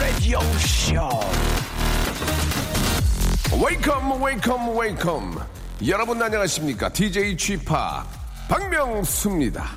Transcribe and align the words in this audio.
Radio 0.00 0.40
Show. 0.58 1.20
Welcome, 3.56 4.20
welcome, 4.20 4.74
welcome. 4.74 5.38
여러분 5.86 6.20
안녕하십니까? 6.20 6.88
DJ 6.88 7.36
Chip 7.36 7.72
박명수입니다. 8.48 9.76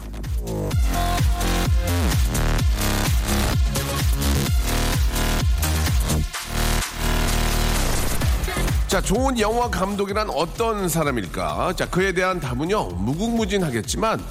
자, 8.96 9.02
좋은 9.02 9.38
영화 9.42 9.70
감독이란 9.70 10.30
어떤 10.30 10.88
사람일까? 10.88 11.74
자, 11.76 11.86
그에 11.90 12.14
대한 12.14 12.40
답은요, 12.40 12.92
무궁무진하겠지만, 12.92 14.24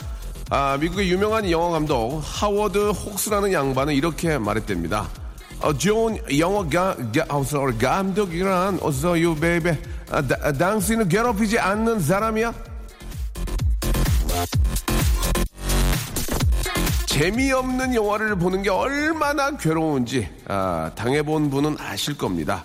아, 0.48 0.78
미국의 0.80 1.10
유명한 1.10 1.50
영화 1.50 1.68
감독, 1.68 2.22
하워드 2.24 2.78
혹스라는 2.92 3.52
양반은 3.52 3.92
이렇게 3.92 4.38
말했답니다. 4.38 5.06
어, 5.60 5.76
좋은 5.76 6.16
영화 6.38 6.64
sorry, 7.42 7.76
감독이란, 7.76 8.78
어서 8.80 9.20
유, 9.20 9.36
베이베, 9.36 9.78
아, 10.10 10.22
다- 10.22 10.50
당신을 10.50 11.08
괴롭히지 11.08 11.58
않는 11.58 12.00
사람이야? 12.00 12.54
재미없는 17.04 17.94
영화를 17.94 18.36
보는 18.36 18.62
게 18.62 18.70
얼마나 18.70 19.54
괴로운지 19.58 20.26
아, 20.48 20.90
당해본 20.94 21.50
분은 21.50 21.76
아실 21.78 22.16
겁니다. 22.16 22.64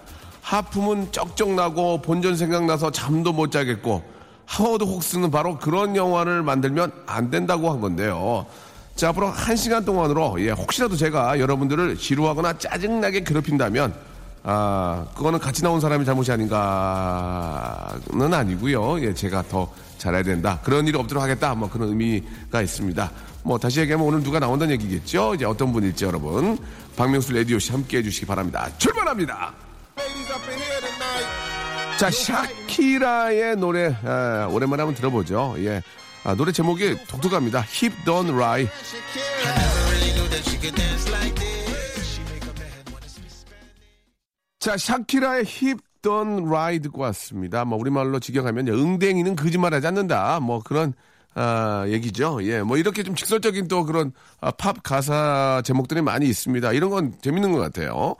하품은 0.49 1.11
쩍쩍 1.11 1.51
나고 1.53 2.01
본전 2.01 2.35
생각나서 2.35 2.89
잠도 2.91 3.31
못 3.31 3.51
자겠고 3.51 4.03
하워드 4.47 4.83
혹스는 4.83 5.29
바로 5.29 5.59
그런 5.59 5.95
영화를 5.95 6.41
만들면 6.41 6.91
안 7.05 7.29
된다고 7.29 7.69
한 7.69 7.79
건데요. 7.79 8.47
자 8.95 9.09
앞으로 9.09 9.27
한 9.27 9.55
시간 9.55 9.85
동안으로 9.85 10.41
예, 10.41 10.49
혹시라도 10.49 10.95
제가 10.95 11.39
여러분들을 11.39 11.97
지루하거나 11.97 12.57
짜증나게 12.57 13.23
괴롭힌다면 13.23 13.93
아 14.41 15.05
그거는 15.15 15.37
같이 15.37 15.61
나온 15.61 15.79
사람이 15.79 16.03
잘못이 16.03 16.31
아닌가는 16.31 16.73
아니고요. 18.33 19.01
예, 19.01 19.13
제가 19.13 19.43
더 19.43 19.71
잘해야 19.99 20.23
된다. 20.23 20.59
그런 20.63 20.87
일이 20.87 20.97
없도록 20.97 21.21
하겠다. 21.21 21.53
뭐 21.53 21.69
그런 21.69 21.89
의미가 21.89 22.63
있습니다. 22.63 23.11
뭐 23.43 23.59
다시 23.59 23.81
얘기하면 23.81 24.07
오늘 24.07 24.23
누가 24.23 24.39
나온다는 24.39 24.73
얘기겠죠. 24.73 25.35
이제 25.35 25.45
어떤 25.45 25.71
분일지 25.71 26.05
여러분 26.05 26.57
박명수 26.95 27.33
레디오 27.33 27.59
씨 27.59 27.71
함께 27.71 27.99
해주시기 27.99 28.25
바랍니다. 28.25 28.67
출발합니다. 28.79 29.68
자 31.97 32.09
샤키라의 32.09 33.57
노래 33.57 33.93
아, 34.03 34.47
오랜만에 34.51 34.83
한번 34.83 34.95
들어보죠. 34.95 35.55
예. 35.57 35.81
아, 36.23 36.35
노래 36.35 36.51
제목이 36.51 36.95
독특합니다. 37.07 37.59
Hip 37.59 37.95
Don't 38.05 38.33
Lie. 38.35 38.67
자, 44.59 44.75
샤키라의 44.75 45.45
힙던 45.45 46.49
라이 46.49 46.79
듣고 46.79 47.01
왔습니다. 47.03 47.63
뭐 47.63 47.79
우리말로 47.79 48.19
직역하면 48.19 48.67
응댕이는 48.67 49.35
거짓말하지 49.37 49.87
않는다. 49.87 50.39
뭐 50.41 50.61
그런 50.61 50.93
아, 51.33 51.85
얘기죠. 51.87 52.39
예, 52.43 52.61
뭐 52.61 52.77
이렇게 52.77 53.03
좀 53.03 53.15
직설적인 53.15 53.69
또 53.69 53.85
그런 53.85 54.11
아, 54.41 54.51
팝 54.51 54.83
가사 54.83 55.61
제목들이 55.63 56.01
많이 56.01 56.27
있습니다. 56.27 56.73
이런 56.73 56.89
건 56.89 57.13
재밌는 57.21 57.53
것 57.53 57.59
같아요. 57.59 58.15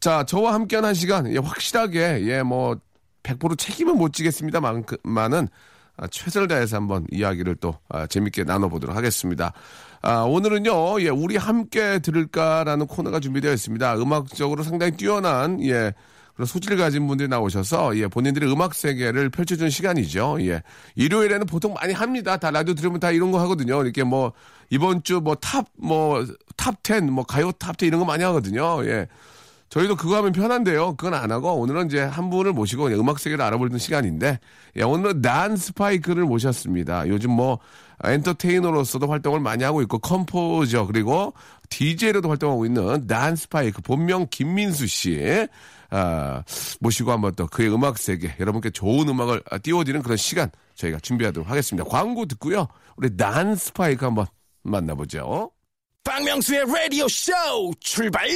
자, 0.00 0.24
저와 0.24 0.54
함께한 0.54 0.84
한 0.84 0.94
시간 0.94 1.30
예, 1.32 1.38
확실하게 1.38 2.22
예, 2.26 2.42
뭐 2.42 2.76
100% 3.22 3.58
책임은 3.58 3.96
못 3.98 4.12
지겠습니다만 4.14 4.84
많은 5.02 5.48
아, 5.96 6.06
최선을 6.06 6.48
다해서 6.48 6.76
한번 6.76 7.06
이야기를 7.10 7.56
또 7.56 7.74
아, 7.90 8.06
재밌게 8.06 8.44
나눠보도록 8.44 8.96
하겠습니다. 8.96 9.52
아, 10.00 10.22
오늘은요, 10.22 11.02
예, 11.02 11.10
우리 11.10 11.36
함께 11.36 11.98
들을까라는 11.98 12.86
코너가 12.86 13.20
준비되어 13.20 13.52
있습니다. 13.52 13.96
음악적으로 13.96 14.62
상당히 14.62 14.92
뛰어난, 14.96 15.62
예, 15.66 15.92
소질을 16.42 16.78
가진 16.78 17.06
분들이 17.06 17.28
나오셔서, 17.28 17.98
예, 17.98 18.06
본인들의 18.08 18.50
음악 18.50 18.74
세계를 18.74 19.28
펼쳐주는 19.28 19.68
시간이죠. 19.68 20.38
예. 20.40 20.62
일요일에는 20.94 21.44
보통 21.44 21.74
많이 21.74 21.92
합니다. 21.92 22.38
다 22.38 22.50
라디오 22.50 22.72
들으면 22.72 22.98
다 22.98 23.10
이런 23.10 23.30
거 23.30 23.38
하거든요. 23.40 23.82
이렇게 23.82 24.02
뭐, 24.04 24.32
이번 24.70 25.02
주 25.02 25.20
뭐 25.20 25.34
top, 25.34 25.66
뭐, 25.76 26.24
top 26.56 26.76
10, 26.82 27.04
뭐 27.10 27.24
가요 27.24 27.52
top 27.52 27.76
10 27.78 27.88
이런 27.88 28.00
거 28.00 28.06
많이 28.06 28.24
하거든요. 28.24 28.82
예. 28.86 29.06
저희도 29.70 29.94
그거 29.94 30.16
하면 30.16 30.32
편한데요. 30.32 30.96
그건 30.96 31.14
안 31.14 31.30
하고 31.30 31.54
오늘은 31.54 31.86
이제 31.86 32.00
한 32.00 32.28
분을 32.28 32.52
모시고 32.52 32.88
음악 32.88 33.20
세계를 33.20 33.42
알아보는 33.44 33.78
시간인데 33.78 34.40
예, 34.76 34.82
오늘은 34.82 35.22
돈 35.22 35.56
스파이크를 35.56 36.24
모셨습니다. 36.24 37.08
요즘 37.08 37.30
뭐 37.30 37.60
엔터테이너로서도 38.02 39.06
활동을 39.06 39.38
많이 39.38 39.62
하고 39.62 39.80
있고 39.82 39.98
composer 39.98 40.86
그리고 40.86 41.34
DJ로도 41.68 42.28
활동하고 42.28 42.66
있는 42.66 43.06
돈 43.06 43.36
스파이크 43.36 43.80
본명 43.80 44.26
김민수 44.28 44.88
씨 44.88 45.46
아, 45.90 46.42
모시고 46.80 47.12
한번 47.12 47.34
또 47.36 47.46
그의 47.46 47.72
음악 47.72 47.98
세계 47.98 48.34
여러분께 48.40 48.70
좋은 48.70 49.08
음악을 49.08 49.42
띄워드리는 49.62 50.02
그런 50.02 50.16
시간 50.16 50.50
저희가 50.74 50.98
준비하도록 50.98 51.48
하겠습니다. 51.48 51.88
광고 51.88 52.26
듣고요. 52.26 52.66
우리 52.96 53.16
돈 53.16 53.54
스파이크 53.54 54.04
한번 54.04 54.26
만나보죠. 54.62 55.52
박명수의 56.02 56.64
라디오 56.66 57.06
쇼 57.06 57.32
출발! 57.78 58.26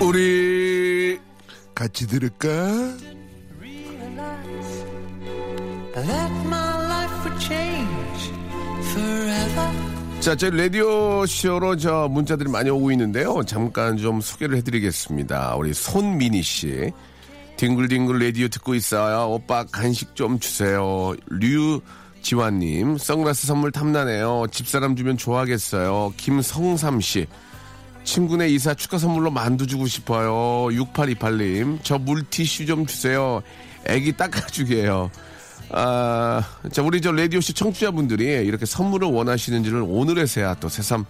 우리 0.00 1.18
같이 1.74 2.06
들을까? 2.06 2.46
that 5.94 6.30
my 6.46 6.86
life 6.86 7.24
would 7.24 7.40
change 7.40 8.30
forever. 8.92 9.81
자, 10.23 10.35
저희 10.35 10.51
라디오 10.51 11.25
쇼로 11.25 11.75
저 11.75 12.07
문자들이 12.09 12.49
많이 12.49 12.69
오고 12.69 12.91
있는데요. 12.91 13.43
잠깐 13.45 13.97
좀 13.97 14.21
소개를 14.21 14.55
해드리겠습니다. 14.55 15.55
우리 15.55 15.73
손민희 15.73 16.41
씨. 16.41 16.93
딩글딩글 17.57 18.19
라디오 18.19 18.47
듣고 18.47 18.73
있어요. 18.73 19.29
오빠 19.29 19.65
간식 19.65 20.15
좀 20.15 20.39
주세요. 20.39 21.13
류지환님. 21.29 22.99
선글라스 22.99 23.47
선물 23.47 23.73
탐나네요. 23.73 24.45
집사람 24.49 24.95
주면 24.95 25.17
좋아하겠어요. 25.17 26.13
김성삼 26.15 27.01
씨. 27.01 27.27
친구네 28.05 28.47
이사 28.47 28.73
축하 28.73 28.97
선물로 28.97 29.29
만두 29.29 29.67
주고 29.67 29.87
싶어요. 29.87 30.69
6828님. 30.73 31.79
저 31.83 31.97
물티슈 31.97 32.65
좀 32.65 32.85
주세요. 32.85 33.43
애기 33.87 34.15
닦아주게요. 34.15 35.11
아, 35.75 36.43
자, 36.71 36.83
우리 36.83 37.01
저 37.01 37.11
라디오쇼 37.11 37.53
청취자분들이 37.53 38.25
이렇게 38.45 38.65
선물을 38.65 39.07
원하시는지를 39.07 39.83
오늘에서야 39.87 40.55
또 40.55 40.69
새삼, 40.69 41.03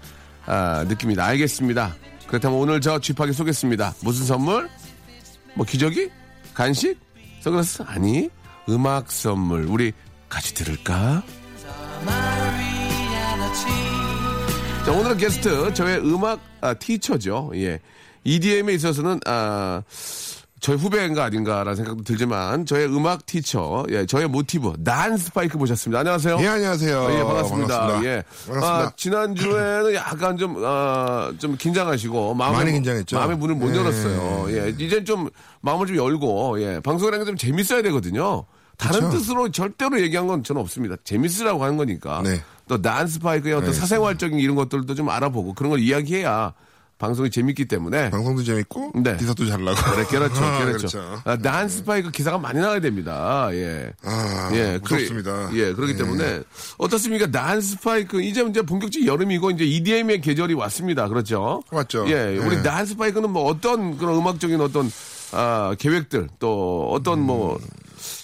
아, 0.45 0.85
느낍니다. 0.87 1.25
알겠습니다. 1.25 1.95
그렇다면 2.27 2.57
오늘 2.57 2.79
저 2.79 2.97
쥐파게 2.97 3.33
쏘겠습니다. 3.33 3.93
무슨 4.01 4.25
선물? 4.25 4.69
뭐 5.55 5.65
기저귀? 5.65 6.09
간식? 6.53 6.97
선글라스? 7.41 7.83
아니, 7.85 8.29
음악 8.69 9.11
선물. 9.11 9.65
우리 9.65 9.91
같이 10.29 10.53
들을까? 10.53 11.21
자, 14.85 14.91
오늘의 14.91 15.17
게스트, 15.17 15.73
저의 15.73 15.99
음악 15.99 16.39
아, 16.61 16.73
티처죠. 16.73 17.51
예. 17.55 17.79
EDM에 18.23 18.73
있어서는, 18.73 19.19
아, 19.25 19.81
저의 20.63 20.77
후배인가 20.77 21.25
아닌가라는 21.25 21.75
생각도 21.75 22.03
들지만 22.05 22.65
저의 22.65 22.85
음악 22.87 23.25
티처, 23.25 23.85
예, 23.89 24.05
저의 24.05 24.29
모티브 24.29 24.75
난 24.79 25.17
스파이크 25.17 25.57
모셨습니다. 25.57 25.99
안녕하세요. 25.99 26.37
예, 26.39 26.47
안녕하세요. 26.47 26.99
어, 27.01 27.11
예, 27.11 27.17
반갑습니다. 27.21 27.79
반갑습니다. 27.79 28.09
예. 28.09 28.23
반갑습니다. 28.47 28.65
아, 28.87 28.91
지난 28.95 29.35
주에는 29.35 29.93
약간 29.93 30.37
좀, 30.37 30.55
아, 30.63 31.33
좀 31.37 31.57
긴장하시고, 31.57 32.35
마음을, 32.35 32.59
많이 32.59 32.71
긴장했죠. 32.71 33.17
마음의 33.17 33.37
문을 33.39 33.55
못 33.55 33.73
예. 33.73 33.77
열었어요. 33.77 34.45
예. 34.51 34.73
이제 34.79 35.03
좀 35.03 35.29
마음을 35.59 35.85
좀 35.85 35.97
열고, 35.97 36.61
예. 36.61 36.79
방송이라는 36.79 37.25
게 37.25 37.31
좀 37.33 37.35
재밌어야 37.37 37.81
되거든요. 37.81 38.45
다른 38.77 39.01
그쵸. 39.09 39.17
뜻으로 39.17 39.51
절대로 39.51 39.99
얘기한 39.99 40.27
건 40.27 40.45
저는 40.45 40.61
없습니다. 40.61 40.95
재밌으라고 41.03 41.61
하는 41.61 41.75
거니까. 41.75 42.21
네. 42.23 42.41
또 42.69 42.77
난스파이크의 42.77 43.53
어떤 43.53 43.71
네. 43.71 43.77
사생활적인 43.77 44.39
이런 44.39 44.55
것들도 44.55 44.95
좀 44.95 45.09
알아보고 45.09 45.55
그런 45.55 45.71
걸 45.71 45.81
이야기해야 45.81 46.53
방송이 46.97 47.29
재밌기 47.29 47.65
때문에. 47.65 48.09
방송도 48.11 48.43
재밌고 48.43 48.93
네. 48.95 49.17
기사도 49.17 49.45
잘 49.45 49.63
나고. 49.63 49.77
그래, 49.91 50.05
그렇죠, 50.05 50.43
아, 50.43 50.65
그렇죠. 50.65 51.21
아, 51.25 51.37
난 51.37 51.67
스파이크 51.67 52.11
기사가 52.11 52.37
많이 52.37 52.59
나와야 52.59 52.79
됩니다. 52.79 53.49
예. 53.51 53.91
아, 54.03 54.49
예, 54.53 54.79
무섭습니다. 54.81 55.49
그, 55.49 55.59
예, 55.59 55.73
그렇기 55.73 55.93
예. 55.93 55.97
때문에 55.97 56.41
어떻습니까? 56.77 57.27
난 57.27 57.59
스파이크 57.61 58.21
이제 58.21 58.45
이제 58.47 58.61
본격적 58.61 59.05
여름이고 59.05 59.51
이제 59.51 59.65
EDM의 59.65 60.21
계절이 60.21 60.53
왔습니다. 60.53 61.07
그렇죠? 61.07 61.61
맞죠. 61.71 62.05
예, 62.07 62.37
우리 62.37 62.57
예. 62.57 62.61
난스파이크는 62.61 63.29
뭐 63.29 63.45
어떤 63.45 63.97
그런 63.97 64.17
음악적인 64.17 64.61
어떤 64.61 64.89
아, 65.31 65.75
계획들 65.77 66.29
또 66.39 66.89
어떤 66.91 67.21
뭐 67.21 67.59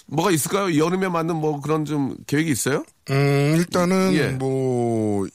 뭐가 0.06 0.30
있을까요? 0.30 0.76
여름에 0.78 1.08
맞는 1.08 1.36
뭐 1.36 1.60
그런 1.60 1.84
좀 1.84 2.16
계획이 2.26 2.50
있어요? 2.50 2.84
음, 3.10 3.54
일단은 3.56 4.14
예. 4.14 4.28
뭐 4.28 5.26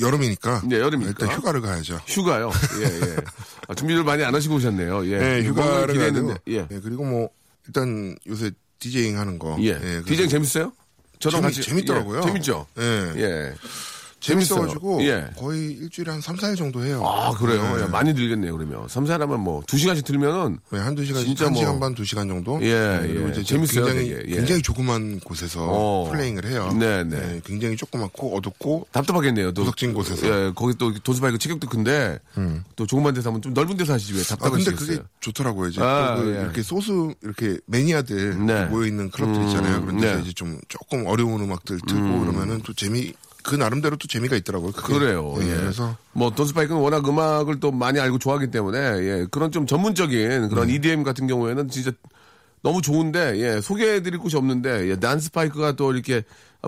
여름이니까. 0.00 0.62
네, 0.66 0.78
여름이니까. 0.78 1.24
일단 1.24 1.36
휴가를 1.38 1.60
가야죠. 1.60 2.00
휴가요. 2.06 2.50
예, 2.80 2.84
예. 2.84 3.16
아, 3.68 3.74
준비를 3.74 4.04
많이 4.04 4.22
안 4.24 4.34
하시고 4.34 4.56
오셨네요. 4.56 5.06
예. 5.10 5.18
네, 5.18 5.42
휴가를 5.44 5.94
기대했는데. 5.94 6.34
예. 6.48 6.66
예, 6.70 6.80
그리고 6.82 7.04
뭐 7.04 7.30
일단 7.66 8.16
요새 8.28 8.50
디제잉 8.78 9.18
하는 9.18 9.38
거. 9.38 9.56
예. 9.60 9.74
그래서 9.78 10.04
디제잉 10.04 10.28
재밌어요? 10.28 10.72
저랑 11.18 11.40
재미- 11.42 11.54
같이 11.54 11.68
재밌더라고요. 11.68 12.18
예, 12.18 12.22
재밌죠. 12.26 12.66
예. 12.78 13.12
예. 13.16 13.54
재밌어가지고. 14.26 15.02
예. 15.04 15.28
거의 15.36 15.72
일주일에 15.72 16.10
한 16.12 16.20
3, 16.20 16.36
4일 16.36 16.56
정도 16.56 16.84
해요. 16.84 17.02
아, 17.06 17.32
그래요? 17.32 17.76
네. 17.76 17.82
야, 17.82 17.86
많이 17.88 18.14
들겠네요, 18.14 18.56
그러면. 18.56 18.88
3, 18.88 19.04
4일 19.04 19.18
하면 19.20 19.40
뭐, 19.40 19.62
2시간씩 19.62 20.04
들면은, 20.04 20.58
네, 20.70 20.78
한두 20.78 21.04
시간, 21.04 21.24
진짜 21.24 21.46
한 21.46 21.52
뭐- 21.52 21.60
시간 21.62 21.80
반, 21.80 21.94
두 21.94 22.04
시간 22.04 22.28
정도. 22.28 22.58
예, 22.62 22.72
네, 23.02 23.08
그리고 23.08 23.26
예. 23.28 23.32
이제 23.32 23.42
재밌어요, 23.44 23.84
굉장히, 23.86 24.08
되게, 24.10 24.30
예. 24.32 24.36
굉장히 24.36 24.62
조그만 24.62 25.20
곳에서 25.20 25.64
어. 25.68 26.10
playing을 26.10 26.46
해요. 26.46 26.74
네, 26.78 27.04
네. 27.04 27.40
굉장히 27.44 27.76
조그맣고 27.76 28.36
어둡고 28.36 28.88
답답하겠네요, 28.92 29.52
또. 29.52 29.62
구석진 29.62 29.94
곳에서. 29.94 30.26
예, 30.26 30.52
거기 30.54 30.74
또 30.78 30.92
도스바이크 30.98 31.38
체격도 31.38 31.68
큰데, 31.68 32.18
또 32.76 32.86
조그만 32.86 33.14
데서 33.14 33.30
하면 33.30 33.42
좀 33.42 33.54
넓은 33.54 33.76
데서 33.76 33.92
하시지 33.94 34.12
왜아 34.12 34.22
근데 34.22 34.36
답답하시겠어요? 34.36 34.76
그게 34.96 35.02
좋더라고요. 35.20 35.68
이제 35.68 35.80
아, 35.82 36.16
또그 36.16 36.34
예. 36.36 36.40
이렇게 36.42 36.62
소수 36.62 37.14
이렇게 37.22 37.58
매니아들 37.66 38.46
네. 38.46 38.64
모여 38.66 38.86
있는 38.86 39.10
클럽들 39.10 39.40
음, 39.40 39.46
있잖아요. 39.48 39.80
그런 39.82 39.98
데서 40.00 40.12
네. 40.14 40.18
음. 40.18 40.22
이제 40.24 40.32
좀 40.32 40.58
조금 40.68 41.06
어려운 41.06 41.40
음악들 41.40 41.78
틀고 41.86 42.20
그러면은 42.20 42.60
또 42.64 42.72
재미 42.74 43.12
그 43.46 43.54
나름대로 43.54 43.96
또 43.96 44.08
재미가 44.08 44.36
있더라고요. 44.36 44.72
그게. 44.72 44.92
그래요, 44.98 45.34
예, 45.40 45.50
예. 45.50 45.56
그래서 45.56 45.96
뭐, 46.12 46.30
돈스파이크는 46.30 46.80
워낙 46.80 47.08
음악을 47.08 47.60
또 47.60 47.70
많이 47.70 48.00
알고 48.00 48.18
좋아하기 48.18 48.50
때문에, 48.50 48.78
예, 48.78 49.26
그런 49.30 49.52
좀 49.52 49.66
전문적인 49.66 50.28
네. 50.28 50.48
그런 50.48 50.68
EDM 50.68 51.02
같은 51.04 51.26
경우에는 51.26 51.68
진짜 51.68 51.92
너무 52.62 52.82
좋은데, 52.82 53.38
예, 53.38 53.60
소개해드릴 53.60 54.18
곳이 54.18 54.36
없는데, 54.36 54.90
예, 54.90 54.96
난스파이크가 54.96 55.76
또 55.76 55.92
이렇게 55.92 56.22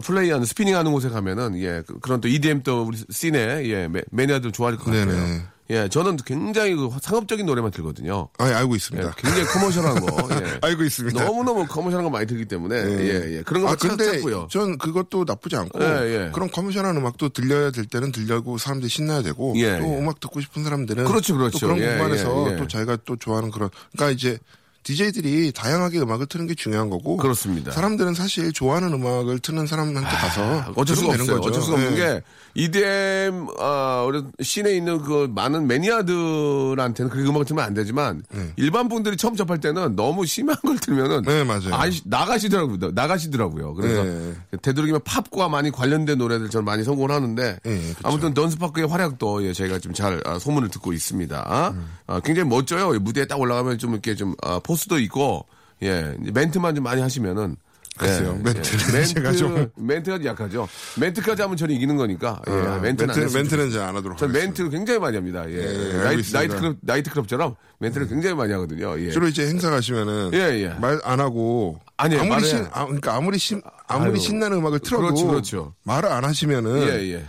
플레이하는, 0.05 0.47
스피닝하는 0.47 0.93
곳에 0.93 1.09
가면은, 1.09 1.59
예, 1.59 1.83
그- 1.85 1.99
그런 1.99 2.21
또 2.21 2.29
EDM 2.29 2.63
또 2.63 2.85
우리 2.85 2.99
씬에, 3.11 3.63
예, 3.67 3.89
매, 3.89 4.03
매니아들 4.13 4.53
좋아할 4.53 4.77
것 4.77 4.85
같아요. 4.85 5.07
네네. 5.07 5.43
예, 5.70 5.87
저는 5.88 6.17
굉장히 6.25 6.75
그 6.75 6.91
상업적인 7.03 7.44
노래만 7.44 7.70
들거든요. 7.70 8.29
아 8.38 8.44
알고 8.44 8.73
예, 8.73 8.76
있습니다. 8.76 9.12
굉장히 9.17 9.44
커머셜한 9.44 10.00
거. 10.00 10.29
예. 10.41 10.59
알고 10.62 10.82
있습니다. 10.82 11.25
너무너무 11.25 11.67
커머셜한 11.67 12.05
거 12.05 12.11
많이 12.11 12.26
들기 12.26 12.47
때문에, 12.47 12.76
예, 12.76 13.37
예. 13.37 13.43
그런 13.43 13.62
거아 13.62 13.76
찾, 13.76 13.88
근데 13.88 14.12
찾고요. 14.12 14.49
전 14.50 14.79
그것도 14.79 15.25
나쁘지 15.26 15.56
않고 15.56 15.82
예, 15.82 16.26
예. 16.26 16.31
그런 16.32 16.50
커머셜한 16.50 16.97
음악도 16.97 17.29
들려야 17.29 17.70
될 17.70 17.85
때는 17.85 18.12
들려고 18.12 18.56
사람들이 18.56 18.88
신나야 18.88 19.23
되고 19.23 19.53
예, 19.56 19.79
또 19.79 19.85
예. 19.85 19.99
음악 19.99 20.20
듣고 20.20 20.41
싶은 20.41 20.65
사람들은 20.65 21.05
그렇죠, 21.05 21.37
그렇죠. 21.37 21.59
또 21.59 21.67
그런 21.67 21.81
예, 21.81 21.99
공간에서 21.99 22.49
예, 22.49 22.53
예. 22.53 22.56
또 22.56 22.67
자기가 22.67 22.99
또 23.05 23.17
좋아하는 23.17 23.50
그런 23.50 23.69
그러니까 23.93 24.15
이제 24.15 24.38
DJ들이 24.85 25.53
다양하게 25.53 26.00
음악을 26.00 26.26
트는 26.26 26.47
게 26.47 26.55
중요한 26.55 26.88
거고 26.88 27.19
그렇습니다. 27.19 27.73
사람들은 27.73 28.15
사실 28.15 28.53
좋아하는 28.55 28.94
음악을 28.94 29.38
트는 29.41 29.67
사람한테 29.67 30.09
가서 30.09 30.73
어쩔 30.76 30.97
수가 30.97 31.12
없어요. 31.12 31.37
거죠. 31.41 31.49
어쩔 31.49 31.62
수가 31.62 31.76
없는 31.76 31.93
예. 31.93 31.97
게 31.97 32.23
EDM 32.58 33.46
아 33.60 34.05
우리 34.05 34.20
시내에 34.43 34.76
있는 34.76 35.00
그 35.02 35.31
많은 35.32 35.69
매니아들한테는 35.69 37.08
그렇게 37.08 37.28
음악을 37.28 37.44
들으면 37.44 37.64
안 37.64 37.72
되지만 37.72 38.25
일반 38.56 38.88
분들이 38.88 39.16
처음 39.16 39.37
접할 39.37 39.60
때는 39.60 39.94
너무 39.94 40.26
심한 40.26 40.56
걸 40.56 40.76
들면은 40.78 41.22
네, 41.22 41.44
맞아요. 41.44 41.72
아이, 41.72 41.93
나가시더라고요. 42.05 42.90
나가시더라고요. 42.93 43.75
그래서 43.75 44.02
네. 44.02 44.34
되도록이면 44.60 45.02
팝과 45.05 45.49
많이 45.49 45.70
관련된 45.70 46.19
노래들 46.19 46.50
저는 46.50 46.64
많이 46.64 46.82
성공을 46.82 47.12
하는데 47.12 47.58
네, 47.62 47.78
그쵸. 47.78 48.00
아무튼 48.02 48.34
던스파크의 48.34 48.88
활약도 48.88 49.44
예, 49.44 49.52
저희가 49.52 49.78
좀잘 49.78 50.20
소문을 50.40 50.69
듣고 50.69 50.93
있습니다. 50.93 51.70
음. 51.75 51.88
아, 52.08 52.20
굉장히 52.20 52.49
멋져요. 52.49 52.90
무대에 52.99 53.26
딱 53.26 53.38
올라가면 53.38 53.78
좀 53.78 53.93
이렇게 53.93 54.16
좀 54.16 54.34
아, 54.43 54.58
포스도 54.58 54.99
있고 54.99 55.46
예 55.82 56.16
멘트만 56.34 56.75
좀 56.75 56.82
많이 56.82 57.00
하시면은 57.00 57.55
글쎄요, 57.99 58.37
예, 58.39 58.43
멘트는 58.43 58.95
예. 59.00 59.05
제가 59.05 59.33
좀- 59.33 59.71
멘트가 59.77 60.25
약하죠. 60.25 60.69
멘트까지 60.99 61.43
하면 61.43 61.56
저는 61.56 61.75
이기는 61.75 61.97
거니까. 61.97 62.41
예, 62.49 62.53
아, 62.53 62.79
멘트는 62.79 63.11
안 63.15 63.21
멘트, 63.21 63.37
멘트는 63.37 63.69
이제 63.69 63.79
안 63.81 63.97
하도록 63.97 64.17
전 64.17 64.29
하겠습니다. 64.29 64.39
멘트를 64.47 64.71
굉장히 64.71 65.00
많이 65.00 65.17
합니다. 65.17 65.45
예. 65.50 65.55
예, 65.56 65.93
알고 65.93 66.05
나이트, 66.05 66.21
있습니다. 66.21 66.39
나이트 66.39 66.56
클럽, 66.56 66.77
나이트 66.81 67.11
클럽처럼 67.11 67.56
멘트를 67.81 68.09
굉장히 68.09 68.35
많이 68.37 68.53
하거든요. 68.53 68.99
예. 69.00 69.11
주로 69.11 69.29
이제 69.29 69.47
행사 69.49 69.69
가시면은 69.71 70.31
예, 70.35 70.39
예. 70.65 70.69
말 70.81 71.00
안 71.05 71.21
하고 71.21 71.79
아니에요, 71.97 72.23
아무리. 72.23 72.45
신 72.47 72.67
아, 72.73 72.85
그러니까 72.85 73.15
아무리 73.17 73.39
신 73.39 73.61
아무리 73.87 74.11
아유. 74.12 74.17
신나는 74.19 74.59
음악을 74.59 74.79
틀어도 74.81 75.03
그렇죠, 75.06 75.27
그렇죠. 75.27 75.75
말을 75.85 76.11
안 76.11 76.25
하시면은 76.25 76.83
예, 76.89 77.12
예. 77.15 77.25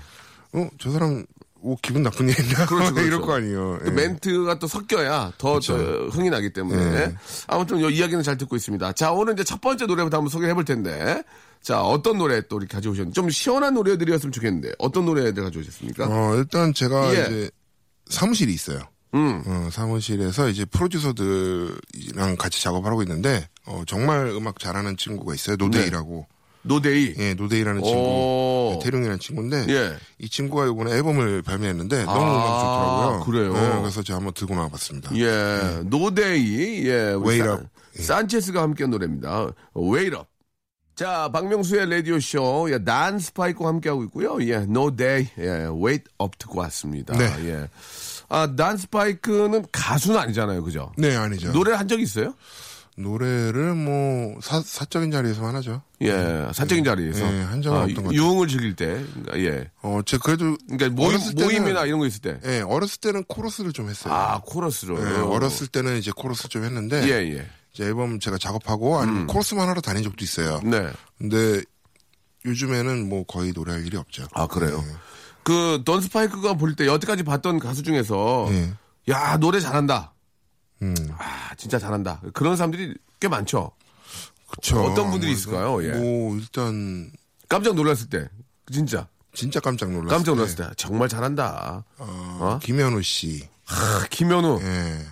어, 0.54 0.68
저 0.80 0.92
사람 0.92 1.26
오, 1.62 1.76
기분 1.82 2.04
나쁜 2.04 2.30
일 2.30 2.40
했나? 2.40 2.66
그렇죠, 2.66 2.94
그렇죠. 2.94 3.08
이럴 3.08 3.22
거 3.22 3.34
아니에요. 3.36 3.80
또 3.84 3.88
예. 3.88 3.92
멘트가 3.92 4.60
또 4.60 4.68
섞여야 4.68 5.34
더, 5.38 5.60
더 5.60 5.76
흥이 6.08 6.30
나기 6.30 6.52
때문에. 6.54 6.92
네. 7.08 7.16
아무튼 7.48 7.82
요 7.82 7.90
이야기는 7.90 8.24
잘 8.24 8.38
듣고 8.38 8.56
있습니다. 8.56 8.94
자, 8.94 9.12
오늘 9.12 9.34
이제 9.34 9.44
첫 9.44 9.60
번째 9.62 9.86
노래부터 9.86 10.18
한번 10.18 10.30
소개해 10.30 10.54
볼 10.54 10.66
텐데. 10.66 11.24
자, 11.62 11.82
어떤 11.82 12.18
노래 12.18 12.42
또 12.48 12.58
이렇게 12.58 12.76
가져오셨는지. 12.76 13.14
좀 13.16 13.30
시원한 13.30 13.74
노래들이었으면 13.74 14.32
좋겠는데. 14.32 14.74
어떤 14.80 15.06
노래들 15.06 15.44
가져오셨습니까? 15.44 16.08
어, 16.08 16.36
일단 16.36 16.74
제가 16.74 17.14
예. 17.16 17.26
이제 17.26 17.52
사무실이 18.10 18.54
있어요. 18.54 18.80
음. 19.14 19.42
어, 19.46 19.70
사무실에서 19.72 20.50
이제 20.50 20.66
프로듀서들이랑 20.66 22.38
같이 22.38 22.62
작업을 22.64 22.90
하고 22.92 23.02
있는데 23.02 23.48
어, 23.66 23.84
정말 23.88 24.28
음악 24.28 24.60
잘하는 24.60 24.98
친구가 24.98 25.34
있어요. 25.34 25.56
노데이라고. 25.58 26.28
노데이. 26.62 27.16
예, 27.18 27.34
노데이라는 27.36 27.82
친구. 27.84 28.00
오. 28.00 28.72
네, 28.74 28.80
태룡이라는 28.86 29.20
친구인데 29.20 29.66
예. 29.70 29.96
이 30.20 30.30
친구가 30.30 30.68
이번에 30.68 30.92
앨범을 30.92 31.42
발매했는데 31.42 32.06
너무 32.06 32.20
아, 32.20 32.24
음악이 32.24 33.24
좋더라고요. 33.24 33.24
그래요? 33.26 33.54
네, 33.54 33.82
그래서 33.82 34.04
제가 34.04 34.18
한번 34.18 34.34
들고 34.34 34.56
나와봤습니다. 34.56 35.16
예, 35.16 35.82
노데이, 35.86 36.86
예, 36.88 37.14
Up. 37.14 37.64
예. 37.98 38.02
산체스가 38.02 38.62
함께한 38.62 38.92
노래입니다. 38.92 39.52
Wait 39.76 40.16
Up. 40.16 40.26
자, 40.96 41.30
박명수의 41.32 41.90
라디오 41.90 42.20
쇼, 42.20 42.68
예, 42.72 42.78
돈 42.78 43.20
스파이크와 43.20 43.70
함께하고 43.70 44.04
있고요. 44.06 44.38
예, 44.42 44.56
No 44.56 44.94
Day, 44.94 45.30
예, 45.38 45.68
Wait 45.72 46.04
Up 46.22 46.38
듣고 46.38 46.60
왔습니다. 46.60 47.18
네. 47.18 47.34
예. 47.48 47.68
아, 48.28 48.54
돈 48.56 48.76
스파이크는 48.78 49.66
가수는 49.72 50.20
아니잖아요, 50.20 50.62
그죠? 50.64 50.92
네, 50.98 51.16
아니죠. 51.16 51.52
노래를 51.52 51.80
한 51.80 51.88
적이 51.88 52.04
있어요? 52.04 52.34
노래를 53.00 53.76
뭐 53.76 54.38
사, 54.42 54.62
사적인 54.62 55.10
자리에서만 55.12 55.56
하죠. 55.56 55.82
예, 56.02 56.48
사적인 56.54 56.84
자리에서. 56.84 57.34
예, 57.34 57.42
한 57.44 57.62
적은 57.62 57.78
없던 57.84 57.96
것 57.96 58.04
같아요. 58.10 58.22
유흥을 58.22 58.48
즐길 58.50 58.76
때, 58.76 59.04
그러니까, 59.14 59.40
예. 59.40 59.72
어, 59.82 60.02
제 60.06 60.18
그래도 60.18 60.58
그러니까 60.68 60.90
모임, 60.90 61.18
모임이나 61.36 61.86
이런 61.86 62.00
거 62.00 62.06
있을 62.08 62.22
때. 62.22 62.40
예, 62.46 62.60
어렸을 62.62 63.00
때는 63.00 63.24
코러스를 63.24 63.72
좀 63.72 63.90
했어요. 63.90 64.14
아, 64.14 64.42
코러스로. 64.46 65.00
예, 65.00 65.16
어렸을 65.22 65.68
때는 65.68 65.98
이제 65.98 66.12
코러스 66.14 66.50
좀 66.50 66.64
했는데 66.66 67.02
예, 67.06 67.38
예. 67.38 67.48
이제 67.74 67.86
앨범 67.86 68.20
제가 68.20 68.38
작업하고 68.38 69.00
아니면 69.00 69.28
코러스만 69.28 69.70
하러 69.70 69.80
다닌 69.80 70.04
적도 70.04 70.24
있어요. 70.26 70.60
네. 70.64 70.90
근데 71.18 71.62
요즘에는 72.46 73.08
뭐 73.08 73.24
거의 73.24 73.54
노래할 73.54 73.86
일이 73.86 73.96
없죠. 73.96 74.28
아, 74.34 74.48
그래요? 74.48 74.84
예. 74.86 74.94
그, 75.44 75.82
던 75.86 76.02
스파이크가 76.02 76.56
볼 76.56 76.76
때 76.76 76.86
여태까지 76.86 77.24
봤던 77.24 77.60
가수 77.60 77.82
중에서, 77.82 78.48
예. 78.52 78.74
야, 79.10 79.38
노래 79.38 79.60
잘한다. 79.62 80.14
음. 80.82 80.96
아, 81.18 81.54
진짜 81.56 81.78
잘한다. 81.80 82.22
그런 82.34 82.56
사람들이 82.56 82.96
꽤 83.20 83.28
많죠. 83.28 83.72
그쵸. 84.50 84.82
어떤 84.82 85.12
분들이 85.12 85.32
있을까요? 85.34 85.84
예. 85.84 85.92
뭐 85.92 86.36
일단 86.38 87.12
깜짝 87.48 87.76
놀랐을 87.76 88.10
때. 88.10 88.30
진짜. 88.72 89.08
진짜 89.34 89.60
깜짝 89.60 89.92
놀랐어요. 89.92 90.10
깜짝 90.10 90.36
놀랐을 90.36 90.56
때. 90.56 90.70
정말 90.76 91.08
잘한다. 91.08 91.84
어, 91.98 92.60
김현우 92.62 93.02
씨. 93.04 93.48
아, 93.68 94.06
김현우. 94.10 94.60
예. 94.62 95.06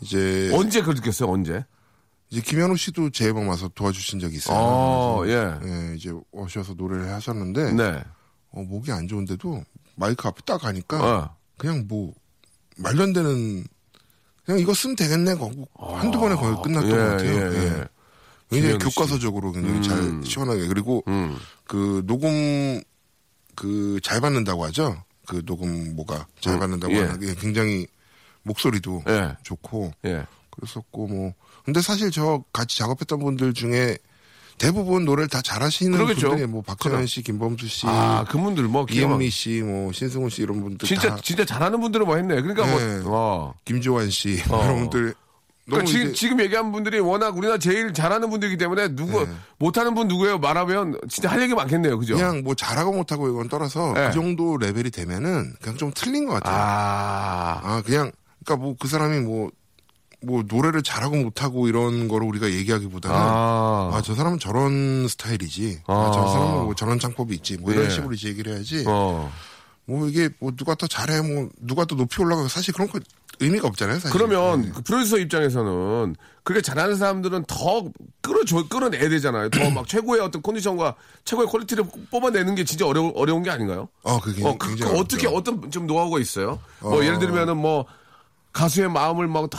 이제 0.00 0.50
언제 0.54 0.80
그걸 0.80 0.94
느꼈어요? 0.96 1.30
언제? 1.30 1.64
이제 2.30 2.40
김현우 2.40 2.76
씨도 2.76 3.10
제 3.10 3.26
앨범 3.26 3.48
와서 3.48 3.68
도와주신 3.74 4.20
적이 4.20 4.36
있어요. 4.36 4.56
어, 4.56 5.18
그래서, 5.20 5.60
예. 5.64 5.68
예, 5.90 5.94
이제 5.96 6.12
오셔서 6.32 6.74
노래를 6.74 7.12
하셨는데 7.12 7.72
네. 7.72 8.02
어, 8.50 8.62
목이 8.62 8.92
안 8.92 9.08
좋은데도 9.08 9.64
마이크 9.96 10.26
앞에 10.28 10.40
딱 10.44 10.60
가니까 10.60 11.04
어. 11.04 11.36
그냥 11.58 11.84
뭐 11.88 12.12
말도 12.76 13.02
안 13.02 13.12
되는 13.12 13.64
그냥 14.44 14.60
이거 14.60 14.74
쓰면 14.74 14.96
되겠네. 14.96 15.34
거고 15.36 15.68
한두 15.74 16.18
번에 16.20 16.34
거의 16.34 16.54
끝났던 16.62 16.90
예, 16.90 16.96
것 16.96 16.98
같아요. 16.98 17.52
예, 17.52 17.56
예. 17.56 17.78
예. 17.80 17.84
굉장히. 18.50 18.78
교과서적으로 18.78 19.52
굉장히 19.52 19.78
음. 19.78 19.82
잘 19.82 20.24
시원하게 20.30 20.66
그리고 20.66 21.02
음. 21.08 21.36
그 21.66 22.02
녹음 22.06 22.80
그 23.54 23.98
잘 24.02 24.20
받는다고 24.20 24.64
하죠. 24.66 25.02
그 25.26 25.44
녹음 25.46 25.96
뭐가 25.96 26.26
잘 26.40 26.54
음, 26.54 26.58
받는다고 26.60 26.92
예. 26.94 26.98
하는 27.00 27.20
게 27.20 27.34
굉장히 27.34 27.86
목소리도 28.42 29.04
예. 29.08 29.36
좋고 29.42 29.92
예. 30.04 30.26
그랬었고 30.50 31.06
뭐 31.06 31.32
근데 31.64 31.80
사실 31.80 32.10
저 32.10 32.44
같이 32.52 32.76
작업했던 32.78 33.18
분들 33.20 33.54
중에 33.54 33.96
대부분 34.58 35.04
노래를 35.04 35.28
다 35.28 35.40
잘하시는 35.42 35.92
그러겠죠. 35.92 36.28
분들이 36.28 36.46
뭐 36.48 36.62
그럼. 36.80 37.06
씨, 37.06 37.22
김범수 37.22 37.66
씨, 37.66 37.86
아, 37.86 38.24
그분들 38.28 38.64
뭐 38.64 38.86
이은미 38.90 39.30
씨, 39.30 39.60
뭐 39.62 39.92
신승훈 39.92 40.30
씨 40.30 40.42
이런 40.42 40.62
분들 40.62 40.86
진짜 40.86 41.10
다 41.10 41.18
진짜 41.22 41.44
잘하는 41.44 41.80
분들은 41.80 42.06
뭐 42.06 42.16
했네. 42.16 42.40
그러니까 42.40 42.64
네. 42.66 43.00
뭐 43.00 43.12
어. 43.16 43.54
김조한 43.64 44.10
씨 44.10 44.40
어. 44.48 44.62
이런 44.64 44.80
분들 44.80 45.14
그러니까 45.66 45.90
지금, 45.90 46.12
지금 46.12 46.40
얘기한 46.40 46.72
분들이 46.72 47.00
워낙 47.00 47.36
우리나라 47.36 47.58
제일 47.58 47.94
잘하는 47.94 48.28
분들이기 48.28 48.58
때문에 48.58 48.94
누구 48.94 49.24
네. 49.24 49.32
못하는 49.58 49.94
분 49.94 50.08
누구예요 50.08 50.38
말하면 50.38 51.00
진짜 51.08 51.30
할 51.30 51.40
얘기 51.40 51.54
많겠네요, 51.54 51.98
그죠? 51.98 52.16
그냥 52.16 52.42
뭐 52.44 52.54
잘하고 52.54 52.92
못하고 52.92 53.28
이건 53.28 53.48
떠나서 53.48 53.94
네. 53.94 54.08
그 54.08 54.14
정도 54.14 54.58
레벨이 54.58 54.90
되면은 54.90 55.54
그냥 55.62 55.76
좀 55.78 55.90
틀린 55.94 56.26
것 56.26 56.34
같아요. 56.34 56.54
아, 56.54 57.60
아 57.62 57.82
그냥 57.82 58.12
그러니까 58.44 58.62
뭐 58.62 58.76
그 58.78 58.88
사람이 58.88 59.20
뭐 59.20 59.50
뭐 60.24 60.42
노래를 60.46 60.82
잘하고 60.82 61.16
못하고 61.16 61.68
이런 61.68 62.08
거를 62.08 62.26
우리가 62.28 62.50
얘기하기보다는 62.50 63.16
아, 63.16 63.90
아 63.94 64.02
저 64.04 64.14
사람은 64.14 64.38
저런 64.38 65.06
스타일이지 65.08 65.80
아, 65.86 66.10
저 66.14 66.20
아. 66.22 66.28
사람은 66.32 66.64
뭐 66.64 66.74
저런 66.74 66.98
창법이 66.98 67.34
있지 67.36 67.56
뭐 67.58 67.72
이런 67.72 67.86
예. 67.86 67.90
식으로 67.90 68.12
이제 68.14 68.28
얘기를 68.28 68.52
해야지 68.52 68.84
어. 68.86 69.30
뭐 69.86 70.08
이게 70.08 70.28
뭐 70.40 70.52
누가 70.56 70.74
더 70.74 70.86
잘해 70.86 71.20
뭐 71.22 71.48
누가 71.60 71.84
더 71.84 71.94
높이 71.94 72.20
올라가고 72.22 72.48
사실 72.48 72.72
그런 72.74 72.88
거 72.88 72.98
의미가 73.40 73.66
없잖아요 73.68 73.98
사실 73.98 74.10
그러면 74.16 74.62
네. 74.62 74.70
그 74.74 74.82
프로듀서 74.82 75.18
입장에서는 75.18 76.14
그렇게 76.44 76.62
잘하는 76.62 76.96
사람들은 76.96 77.44
더 77.48 77.90
끌어줘 78.20 78.68
끌어내야 78.68 79.08
되잖아요. 79.08 79.48
더 79.50 79.70
막 79.70 79.88
최고의 79.88 80.20
어떤 80.20 80.40
컨디션과 80.42 80.94
최고의 81.24 81.48
퀄리티를 81.48 81.84
뽑아내는 82.10 82.54
게 82.54 82.64
진짜 82.64 82.86
어려 82.86 83.02
어려운 83.16 83.42
게 83.42 83.50
아닌가요? 83.50 83.88
어 84.02 84.20
그게 84.20 84.44
어, 84.46 84.56
그, 84.58 84.76
그 84.76 84.86
어떻게. 84.98 85.26
어떤 85.26 85.70
좀 85.70 85.86
노하우가 85.86 86.20
있어요? 86.20 86.60
뭐 86.80 87.00
어. 87.00 87.04
예를 87.04 87.18
들면은 87.18 87.56
뭐 87.56 87.86
가수의 88.54 88.88
마음을 88.90 89.28
막 89.28 89.50
다 89.50 89.58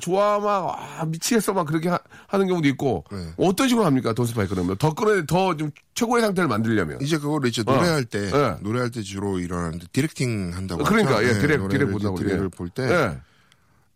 좋아 0.00 0.38
막 0.38 0.76
아, 0.78 1.04
미치겠어 1.04 1.52
막 1.52 1.66
그렇게 1.66 1.88
하, 1.88 1.98
는 2.38 2.46
경우도 2.48 2.66
있고 2.68 3.04
네. 3.10 3.32
어떤 3.36 3.68
식으로 3.68 3.86
합니까 3.86 4.12
돈스파이 4.12 4.46
그러면 4.48 4.76
더 4.76 4.92
끌어 4.92 5.24
더좀 5.24 5.70
최고의 5.94 6.22
상태를 6.22 6.48
만들려면 6.48 7.00
이제 7.00 7.16
그거를 7.18 7.48
이제 7.48 7.62
노래할 7.62 8.04
때 8.04 8.30
네. 8.30 8.56
노래할 8.60 8.90
때 8.90 9.02
주로 9.02 9.38
일어나는데 9.38 9.86
directing 9.92 10.52
한다고 10.54 10.82
그러니까 10.84 11.16
하죠. 11.16 11.28
예 11.28 11.32
네, 11.32 11.40
디렉 11.40 11.68
디렉 11.68 11.90
본다고 11.90 12.18
디렉을 12.18 12.44
예. 12.44 12.48
볼때 12.48 12.82
예. 12.82 13.18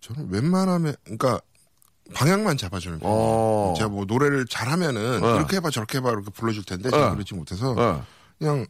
저는 0.00 0.30
웬만하면 0.30 0.94
그러니까 1.04 1.40
방향만 2.14 2.56
잡아주는 2.56 3.00
편이에요. 3.00 3.18
어. 3.18 3.74
제가 3.76 3.90
뭐 3.90 4.04
노래를 4.06 4.46
잘하면은 4.46 5.22
어. 5.22 5.36
이렇게 5.36 5.56
해봐 5.56 5.70
저렇게 5.70 5.98
해봐 5.98 6.10
이렇게 6.10 6.30
불러줄 6.30 6.64
텐데 6.64 6.90
제가 6.90 7.08
어. 7.08 7.14
그러지 7.14 7.34
못해서 7.34 7.74
어. 7.76 8.04
그냥 8.38 8.66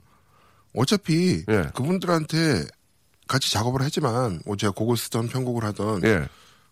어차피 0.75 1.45
예. 1.49 1.71
그분들한테 1.75 2.65
같이 3.29 3.53
작업을 3.53 3.81
하지만 3.83 4.41
뭐 4.47 4.57
제가 4.57 4.73
곡을 4.73 4.97
쓰던 4.97 5.29
편곡을 5.29 5.65
하던 5.65 6.03
예. 6.05 6.27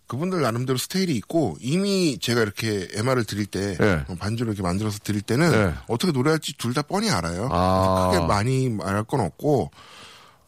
그분들 0.09 0.41
나름대로 0.41 0.79
스타일이 0.79 1.15
있고 1.17 1.57
이미 1.61 2.19
제가 2.21 2.41
이렇게 2.43 2.89
MR을 2.95 3.25
드릴 3.25 3.47
때 3.47 3.77
예. 3.81 4.05
어, 4.09 4.15
반주를 4.19 4.53
이렇게 4.53 4.63
만들어서 4.63 4.99
드릴 5.03 5.21
때는 5.23 5.53
예. 5.53 5.75
어떻게 5.89 6.13
노래할지 6.13 6.55
둘 6.59 6.73
다 6.75 6.83
뻔히 6.83 7.11
알아요. 7.11 7.49
아. 7.51 8.11
크게 8.13 8.27
많이 8.27 8.69
말할 8.69 9.05
건 9.05 9.21
없고 9.21 9.71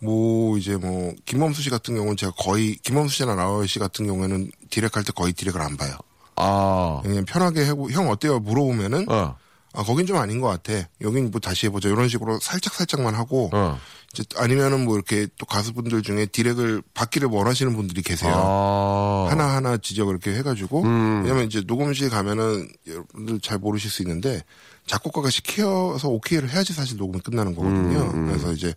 뭐 0.00 0.56
이제 0.58 0.76
뭐 0.76 1.12
김범수 1.24 1.60
씨 1.62 1.70
같은 1.70 1.94
경우는 1.96 2.16
제가 2.16 2.32
거의 2.38 2.76
김범수 2.76 3.14
씨나 3.16 3.34
나월 3.34 3.66
씨 3.66 3.78
같은 3.78 4.06
경우에는 4.06 4.50
디렉 4.70 4.96
할 4.96 5.02
때 5.04 5.12
거의 5.12 5.32
디렉을 5.32 5.60
안 5.60 5.76
봐요. 5.76 5.96
아. 6.36 7.00
그냥 7.02 7.24
편하게 7.24 7.64
하고 7.64 7.90
형 7.90 8.08
어때요 8.10 8.38
물어보면은 8.38 9.06
어. 9.10 9.36
아 9.78 9.84
거긴 9.84 10.06
좀 10.06 10.16
아닌 10.16 10.40
것 10.40 10.48
같아. 10.48 10.88
여긴 11.02 11.30
뭐 11.30 11.40
다시 11.40 11.66
해보자 11.66 11.88
이런 11.88 12.08
식으로 12.08 12.40
살짝 12.42 12.74
살짝만 12.74 13.14
하고 13.14 13.48
어. 13.52 13.78
이제 14.12 14.24
아니면은 14.34 14.84
뭐 14.84 14.96
이렇게 14.96 15.28
또 15.38 15.46
가수분들 15.46 16.02
중에 16.02 16.26
디렉을 16.26 16.82
받기를 16.94 17.28
원하시는 17.28 17.76
분들이 17.76 18.02
계세요. 18.02 18.32
아. 18.34 19.28
하나 19.30 19.54
하나 19.54 19.76
지적을 19.76 20.14
이렇게 20.14 20.36
해가지고 20.36 20.82
음. 20.82 21.22
왜냐면 21.22 21.44
이제 21.44 21.62
녹음실 21.64 22.10
가면은 22.10 22.68
여러분들 22.88 23.38
잘 23.38 23.58
모르실 23.58 23.88
수 23.88 24.02
있는데 24.02 24.42
작곡가가 24.88 25.30
시켜서 25.30 26.08
오케이를 26.08 26.50
해야지 26.50 26.72
사실 26.72 26.96
녹음이 26.96 27.22
끝나는 27.22 27.54
거거든요. 27.54 28.00
음, 28.14 28.26
그래서 28.26 28.52
이제 28.52 28.74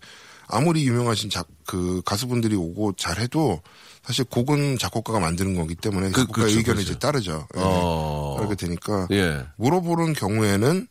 아무리 0.52 0.86
유명하신 0.88 1.30
작, 1.30 1.48
그 1.66 2.02
가수분들이 2.06 2.56
오고 2.56 2.94
잘해도 2.98 3.62
사실 4.04 4.26
곡은 4.26 4.78
작곡가가 4.78 5.20
만드는 5.20 5.56
거기 5.56 5.76
때문에 5.76 6.08
그- 6.12 6.22
작곡가 6.22 6.42
그렇죠, 6.42 6.58
의견이 6.58 6.76
그렇죠. 6.78 6.92
이제 6.92 7.00
따르죠. 7.00 7.48
예. 7.56 7.60
어. 7.62 8.36
그렇게 8.38 8.56
되니까 8.56 9.08
예. 9.12 9.46
물어보는 9.58 10.14
경우에는 10.14 10.88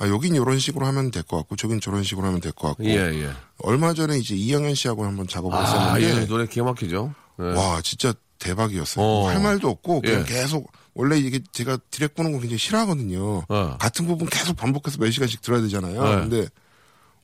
아 0.00 0.08
여긴 0.08 0.34
이런 0.34 0.58
식으로 0.58 0.86
하면 0.86 1.10
될 1.10 1.22
것 1.24 1.36
같고 1.38 1.56
저긴 1.56 1.80
저런 1.80 2.02
식으로 2.04 2.26
하면 2.28 2.40
될 2.40 2.52
것 2.52 2.68
같고 2.68 2.84
예, 2.84 2.94
예. 2.96 3.30
얼마 3.58 3.92
전에 3.94 4.16
이제 4.18 4.34
이영현 4.36 4.74
씨하고 4.76 5.04
한번 5.04 5.26
작업을 5.26 5.56
아, 5.56 5.62
했었는데 5.94 6.22
예. 6.22 6.26
노래 6.26 6.46
기가 6.46 6.66
막히죠. 6.66 7.14
예. 7.40 7.44
와 7.44 7.80
진짜 7.82 8.12
대박이었어요. 8.38 9.04
어. 9.04 9.28
할 9.28 9.40
말도 9.42 9.68
없고 9.68 10.00
그냥 10.02 10.20
예. 10.20 10.24
계속 10.32 10.70
원래 10.94 11.18
이게 11.18 11.40
제가 11.52 11.78
디렉 11.90 12.14
보는 12.14 12.32
거 12.32 12.38
굉장히 12.38 12.58
싫어하거든요. 12.58 13.44
어. 13.48 13.76
같은 13.78 14.06
부분 14.06 14.28
계속 14.28 14.56
반복해서 14.56 14.98
몇 14.98 15.10
시간씩 15.10 15.42
들어야 15.42 15.60
되잖아요. 15.62 16.02
네. 16.02 16.10
근데 16.16 16.46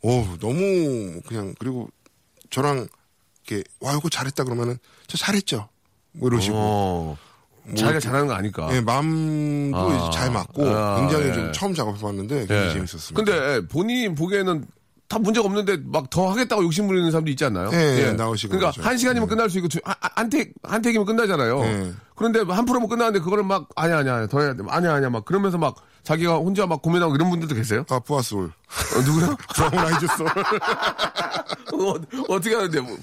오 0.05 0.25
너무 0.39 1.21
그냥 1.27 1.55
그리고 1.59 1.89
저랑 2.51 2.87
이렇게 3.47 3.65
와 3.81 3.95
이거 3.95 4.09
잘했다 4.11 4.45
그러면은 4.45 4.77
저 5.07 5.17
잘했죠. 5.17 5.69
뭐 6.13 6.29
이러시고 6.29 6.57
어. 6.57 7.17
자기가 7.75 7.99
잘하는 8.01 8.27
거 8.27 8.35
아니까. 8.35 8.69
예, 8.77 8.83
마음도 8.83 9.77
아. 9.79 10.11
잘 10.11 10.31
맞고 10.31 10.69
아, 10.69 11.01
굉장히 11.01 11.29
예. 11.29 11.33
좀 11.33 11.53
처음 11.53 11.75
작업해봤는데 11.75 12.39
굉장히 12.41 12.67
예. 12.69 12.73
재밌었습니다. 12.75 13.15
근데 13.15 13.67
본인 13.69 14.15
보기에는 14.15 14.67
다 15.09 15.19
문제가 15.19 15.47
없는데 15.47 15.79
막 15.85 16.11
더 16.11 16.31
하겠다고 16.31 16.63
욕심 16.65 16.87
부리는 16.87 17.11
사람도 17.11 17.31
있지 17.31 17.45
않나요? 17.47 17.71
예, 17.73 18.13
나오시고 18.13 18.51
그러니까 18.53 18.73
그러죠. 18.73 18.87
한 18.89 18.99
시간이면 18.99 19.27
예. 19.27 19.31
끝날 19.31 19.49
수 19.51 19.57
있고 19.59 19.69
두- 19.69 19.81
한- 19.85 19.95
한 20.01 20.29
택, 20.31 20.53
한 20.63 20.83
택이면 20.83 21.07
끝나잖아요. 21.07 21.61
예. 21.65 21.93
그런데 22.15 22.41
한 22.47 22.67
프로면 22.67 22.89
끝나는데 22.91 23.21
그거를 23.21 23.43
막 23.45 23.69
아니야 23.75 23.99
아니야 23.99 24.27
더 24.27 24.41
해야 24.41 24.55
돼. 24.55 24.63
아니야 24.69 24.93
아니야 24.95 25.09
막 25.11 25.25
그러면서 25.25 25.57
막 25.57 25.77
자기가 26.05 26.35
혼자 26.37 26.67
막 26.67 26.81
고민하고 26.83 27.15
이런 27.15 27.31
분들도 27.31 27.55
계세요? 27.55 27.85
아 27.89 27.99
부하솔 27.99 28.45
어, 28.47 29.01
누구요? 29.05 29.37
브라운 29.55 29.79
아이즈 29.79 30.07
솔 30.17 30.27
어, 30.29 31.95
어떻게 32.29 32.55
하는데 32.55 32.81
뭐, 32.81 32.97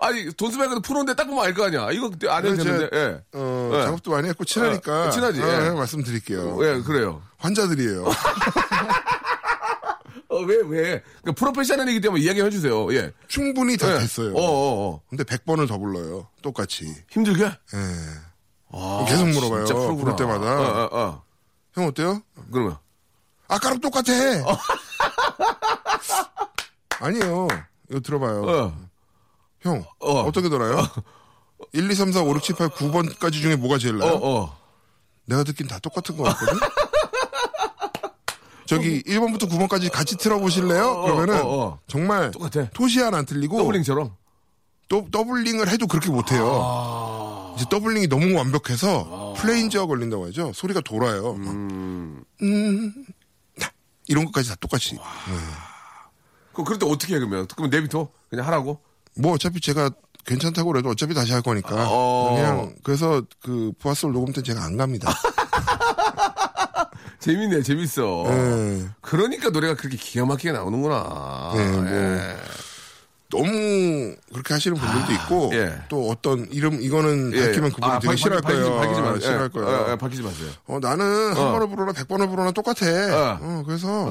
아니 0.00 0.32
돈스 0.32 0.56
말고도 0.56 0.80
프로인데 0.80 1.14
딱 1.14 1.26
보면 1.26 1.44
알 1.44 1.54
거 1.54 1.64
아니야. 1.66 1.90
이거 1.92 2.10
안 2.28 2.44
해도 2.44 2.56
네, 2.56 2.64
되는데. 2.64 2.88
예. 2.96 3.20
어, 3.34 3.70
예. 3.74 3.82
작업도 3.84 4.10
많이 4.10 4.28
했고 4.28 4.44
친하니까 4.44 5.06
어, 5.08 5.10
친하지, 5.10 5.40
아, 5.42 5.46
예. 5.62 5.66
예, 5.66 5.70
말씀드릴게요. 5.70 6.58
예, 6.64 6.80
그래요. 6.82 7.22
환자들이에요. 7.38 8.04
어, 10.28 10.38
왜, 10.40 10.56
왜? 10.56 11.02
그러니까 11.22 11.32
프로페셔널이기 11.36 12.00
때문에 12.00 12.22
이야기 12.22 12.42
해주세요. 12.42 12.92
예. 12.94 13.12
충분히 13.28 13.76
다 13.76 13.94
예. 13.94 13.98
됐어요. 14.00 14.34
어, 14.34 14.40
어, 14.40 14.88
어. 14.94 15.00
근데 15.08 15.22
100번을 15.24 15.68
더 15.68 15.78
불러요. 15.78 16.26
똑같이. 16.42 16.92
힘들게? 17.10 17.44
예. 17.44 17.56
계속 19.08 19.28
물어봐요. 19.28 19.64
부를 19.96 20.16
때마다. 20.16 20.46
어, 20.60 20.62
어, 20.62 20.88
어. 20.92 21.22
형 21.76 21.86
어때요? 21.86 22.22
그러면. 22.50 22.78
아까랑 23.48 23.80
똑같아. 23.80 24.12
아니에요. 27.00 27.46
이거 27.90 28.00
들어봐요. 28.00 28.42
어. 28.42 28.88
형 29.60 29.84
어. 30.00 30.20
어. 30.22 30.32
떻게 30.32 30.48
돌아요? 30.48 30.88
1, 31.72 31.90
2, 31.90 31.94
3, 31.94 32.12
4, 32.12 32.22
5, 32.22 32.34
6, 32.36 32.42
7, 32.42 32.56
8, 32.56 32.68
9번까지 32.70 33.32
중에 33.42 33.56
뭐가 33.56 33.78
제일 33.78 33.96
어, 33.96 33.98
나요? 33.98 34.14
어. 34.22 34.58
내가 35.26 35.44
듣긴 35.44 35.66
다 35.68 35.78
똑같은 35.78 36.16
것 36.16 36.24
같거든? 36.24 36.58
저기 38.66 39.02
1번부터 39.02 39.48
9번까지 39.48 39.92
같이 39.92 40.16
틀어보실래요? 40.16 40.88
어, 40.88 41.02
그러면은 41.02 41.42
어, 41.42 41.48
어. 41.48 41.78
정말 41.86 42.30
똑같아. 42.30 42.70
토시 42.70 43.00
하나 43.00 43.18
안 43.18 43.26
틀리고 43.26 43.58
더블링처럼. 43.58 44.16
또 44.88 45.06
doubling을 45.10 45.68
해도 45.68 45.86
그렇게 45.86 46.10
못해요. 46.10 47.54
이제 47.56 47.64
doubling이 47.68 48.08
너무 48.08 48.34
완벽해서 48.36 49.25
flanger가 49.38 49.86
걸린다고 49.86 50.26
하죠. 50.26 50.52
소리가 50.54 50.80
돌아요. 50.80 51.34
막. 51.34 51.50
음, 51.52 52.24
나, 53.56 53.70
이런 54.06 54.24
것까지 54.26 54.48
다 54.48 54.56
똑같이. 54.60 54.96
그, 56.52 56.64
그럴 56.64 56.78
때 56.78 56.86
어떻게 56.86 57.14
해, 57.14 57.18
그러면? 57.18 57.46
그러면 57.48 57.70
내비둬? 57.70 58.08
그냥 58.30 58.46
하라고? 58.46 58.80
뭐 59.16 59.32
어차피 59.32 59.60
제가 59.60 59.90
괜찮다고 60.24 60.72
그래도 60.72 60.90
어차피 60.90 61.14
다시 61.14 61.32
할 61.32 61.42
거니까. 61.42 61.86
어. 61.88 62.34
그냥 62.34 62.74
그래서 62.82 63.22
그 63.40 63.72
브아솔 63.78 64.12
녹음 64.12 64.32
때 64.32 64.42
제가 64.42 64.64
안 64.64 64.76
갑니다. 64.76 65.12
재밌네, 67.20 67.62
재밌어. 67.62 68.24
예. 68.28 68.88
그러니까 69.00 69.50
노래가 69.50 69.74
그렇게 69.74 69.96
기가 69.96 70.26
막히게 70.26 70.52
나오는구나. 70.52 71.52
네, 71.56 71.72
뭐. 71.72 71.86
예. 71.86 72.36
너무 73.30 74.14
그렇게 74.32 74.54
하시는 74.54 74.76
분들도 74.76 75.12
있고 75.12 75.50
예. 75.54 75.74
또 75.88 76.08
어떤 76.08 76.46
이름 76.52 76.80
이거는 76.80 77.32
예. 77.34 77.46
밝히면 77.46 77.70
그분 77.72 77.90
아, 77.90 77.98
되게 77.98 78.08
밝- 78.08 78.18
싫어할 78.18 78.42
밝- 78.42 78.52
거예요. 78.52 78.76
밝히지 78.78 79.00
마세요. 79.00 79.20
싫어할 79.20 79.44
예. 79.44 79.48
거예요. 79.60 79.84
예, 79.88 79.92
예, 79.92 79.96
밝히지 79.96 80.22
마세요. 80.22 80.48
어, 80.66 80.78
나는 80.80 81.04
한 81.28 81.52
번을 81.52 81.68
부르나 81.68 81.92
백 81.92 82.06
번을 82.08 82.28
부르나 82.28 82.50
똑같아. 82.52 82.86
어. 82.86 83.38
어, 83.40 83.62
그래서 83.66 84.06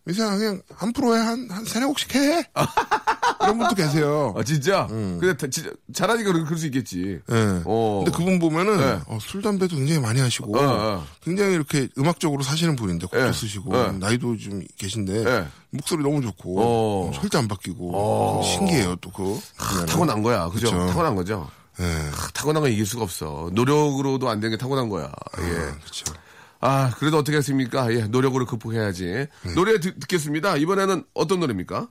어. 0.00 0.02
미세야 0.04 0.36
그냥 0.36 0.62
한 0.74 0.92
프로에 0.92 1.18
한, 1.20 1.48
한 1.50 1.64
세네 1.64 1.86
곡씩 1.86 2.14
해. 2.14 2.42
이런 3.42 3.58
분도 3.58 3.74
계세요. 3.74 4.34
아, 4.36 4.42
진짜? 4.42 4.86
근데 4.88 5.34
다- 5.36 5.46
진짜 5.50 5.70
잘하니까 5.94 6.32
그럴, 6.32 6.58
수 6.58 6.66
있겠지. 6.66 7.20
예. 7.30 7.62
어. 7.64 8.02
근데 8.04 8.16
그분 8.16 8.38
보면은 8.38 8.76
네. 8.78 9.00
어, 9.06 9.18
술 9.20 9.40
담배도 9.40 9.76
굉장히 9.76 9.98
많이 10.00 10.20
하시고 10.20 10.58
어, 10.58 10.62
어. 10.62 11.06
굉장히 11.22 11.54
이렇게 11.54 11.88
음악적으로 11.96 12.42
사시는 12.42 12.76
분인데 12.76 13.06
곡도 13.06 13.24
네. 13.24 13.32
쓰시고 13.32 13.72
네. 13.72 13.92
나이도 13.92 14.36
좀 14.36 14.62
계신데 14.76 15.24
네. 15.24 15.46
목소리 15.70 16.02
너무 16.02 16.20
좋고 16.20 16.60
어. 16.60 17.10
절대 17.14 17.38
안 17.38 17.48
바뀌고 17.48 18.42
신기해요 18.44 18.96
또 18.96 19.10
그거. 19.10 19.38
보면은. 19.56 19.86
타고난 19.86 20.22
거야. 20.22 20.48
그죠? 20.50 20.70
그쵸. 20.70 20.86
타고난 20.88 21.14
거죠. 21.14 21.48
예. 21.80 21.84
아, 21.84 22.28
타고난 22.34 22.62
건 22.62 22.70
이길 22.72 22.84
수가 22.84 23.04
없어. 23.04 23.48
노력으로도 23.54 24.28
안 24.28 24.40
되는 24.40 24.56
게 24.56 24.60
타고난 24.60 24.88
거야. 24.90 25.10
예. 25.38 25.42
그렇죠. 25.44 26.12
아, 26.60 26.90
그래도 26.98 27.16
어떻게 27.18 27.38
했습니까? 27.38 27.92
예, 27.94 28.02
노력으로 28.02 28.44
극복해야지. 28.46 29.04
네. 29.44 29.54
노래 29.54 29.80
듣, 29.80 29.98
듣겠습니다. 30.00 30.56
이번에는 30.56 31.04
어떤 31.14 31.40
노래입니까? 31.40 31.88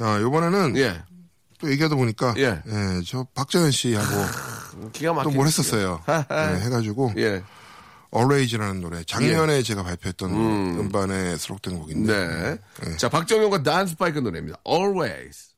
아 0.00 0.18
이번에는 0.18 0.76
예. 0.76 1.02
또 1.58 1.70
얘기하다 1.70 1.96
보니까 1.96 2.34
예. 2.36 2.60
예, 2.66 3.00
저 3.06 3.26
박정현 3.34 3.70
씨하고 3.70 4.90
기가 4.92 5.10
또 5.10 5.14
막히게. 5.14 5.34
뭘 5.36 5.46
했었어요. 5.46 6.02
예, 6.08 6.60
해가지고 6.66 7.14
예. 7.16 7.42
Always라는 8.14 8.80
노래 8.80 9.02
작년에 9.04 9.62
제가 9.62 9.82
발표했던 9.82 10.30
음. 10.30 10.88
반에 10.90 11.36
수록된 11.36 11.78
곡인데 11.78 12.58
네. 12.82 12.96
자, 12.96 13.08
박정현과 13.08 13.62
단 13.62 13.86
스파이크 13.86 14.18
노래입니다. 14.18 14.58
Always. 14.68 15.55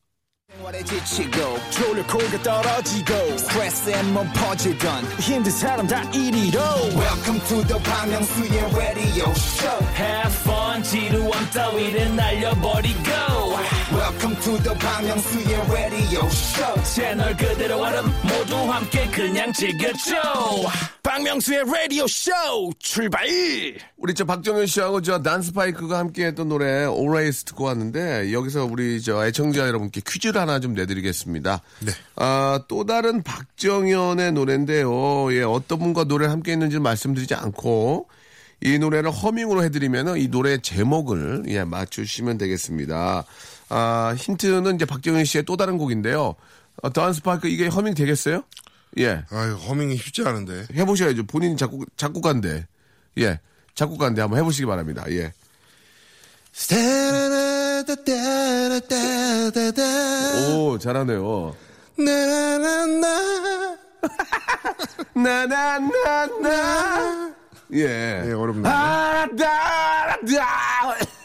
생활에 0.50 0.82
지치고, 0.82 1.58
졸려 1.70 2.06
코가 2.06 2.42
떨어지고, 2.42 3.36
스트레스에 3.36 4.02
몸 4.04 4.26
퍼지던, 4.32 5.04
힘든 5.20 5.52
사람 5.52 5.86
다 5.86 6.02
이리로. 6.10 6.58
welcome 6.96 7.38
to 7.48 7.62
the 7.66 7.78
Bang 7.84 8.08
Myung-soo's 8.10 8.74
radio 8.74 9.30
show 9.36 9.78
Have 9.94 10.34
fun 10.40 10.82
지루함 10.82 11.50
따위를 11.50 12.16
날려버리고 12.16 13.10
welcome 13.92 14.40
to 14.40 14.56
the 14.62 14.74
Bang 14.78 15.06
Myung-soo's 15.06 15.70
radio 15.70 16.26
show 16.28 16.82
채널 16.82 17.36
그대로 17.36 17.82
얼음 17.82 18.06
모두 18.22 18.56
함께 18.72 19.06
그냥 19.08 19.52
즐겨줘 19.52 20.16
박명수의 21.28 21.64
라디오 21.66 22.06
쇼 22.06 22.30
출발 22.78 23.26
우리 23.98 24.14
저 24.14 24.24
박정현 24.24 24.66
씨하고 24.66 25.02
저 25.02 25.20
단스파이크가 25.20 25.98
함께 25.98 26.24
했던 26.24 26.48
노래 26.48 26.86
Always 26.86 27.44
듣고 27.44 27.64
왔는데 27.64 28.32
여기서 28.32 28.64
우리 28.64 29.02
저 29.02 29.26
애청자 29.26 29.66
여러분께 29.66 30.00
퀴즈를 30.06 30.40
하나 30.40 30.58
좀 30.58 30.72
내드리겠습니다. 30.72 31.60
네. 31.80 31.92
아, 32.16 32.62
또 32.66 32.86
다른 32.86 33.22
박정현의 33.22 34.32
노래인데요. 34.32 35.32
예, 35.34 35.42
어떤 35.42 35.78
분과 35.80 36.04
노래를 36.04 36.32
함께 36.32 36.52
했는지 36.52 36.78
말씀드리지 36.78 37.34
않고 37.34 38.08
이 38.62 38.78
노래를 38.78 39.10
허밍으로 39.10 39.62
해드리면 39.64 40.16
이 40.16 40.28
노래 40.28 40.56
제목을 40.58 41.44
예, 41.48 41.62
맞추시면 41.64 42.38
되겠습니다. 42.38 43.24
아, 43.68 44.14
힌트는 44.16 44.76
이제 44.76 44.86
박정현 44.86 45.26
씨의 45.26 45.44
또 45.44 45.58
다른 45.58 45.76
곡인데요. 45.76 46.36
어, 46.82 46.90
단스파이크 46.90 47.48
이게 47.48 47.66
허밍 47.66 47.92
되겠어요? 47.94 48.44
예. 48.98 49.24
아유 49.30 49.54
허밍이 49.54 49.96
쉽지 49.96 50.22
않은데 50.26 50.66
해보셔야죠. 50.74 51.24
본인이 51.26 51.56
작곡, 51.56 51.84
작곡가인데. 51.96 52.66
예. 53.18 53.40
작곡가인데 53.74 54.20
한번 54.22 54.38
해보시기 54.40 54.66
바랍니다. 54.66 55.04
예. 55.10 55.32
오, 60.56 60.78
잘하네요. 60.78 61.54
나나나 61.96 63.76
나나나나. 65.14 66.58
예. 67.74 68.24
예 68.26 68.32
어렵네요. 68.32 68.66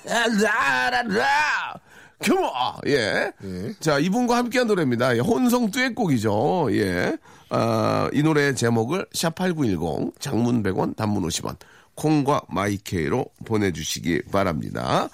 아라다라다라라라. 0.05 1.82
Come 2.23 2.39
on! 2.39 2.51
예. 2.87 3.31
자, 3.79 3.99
이분과 3.99 4.37
함께한 4.37 4.67
노래입니다. 4.67 5.15
예, 5.15 5.19
혼성 5.19 5.71
듀엣곡이죠. 5.71 6.67
예. 6.71 7.17
아, 7.49 8.09
이 8.13 8.23
노래의 8.23 8.55
제목을 8.55 9.05
샵8910 9.13 10.19
장문 10.19 10.63
100원 10.63 10.95
단문 10.95 11.23
50원 11.23 11.55
콩과 11.95 12.41
마이케이로 12.49 13.25
보내주시기 13.45 14.23
바랍니다. 14.31 15.09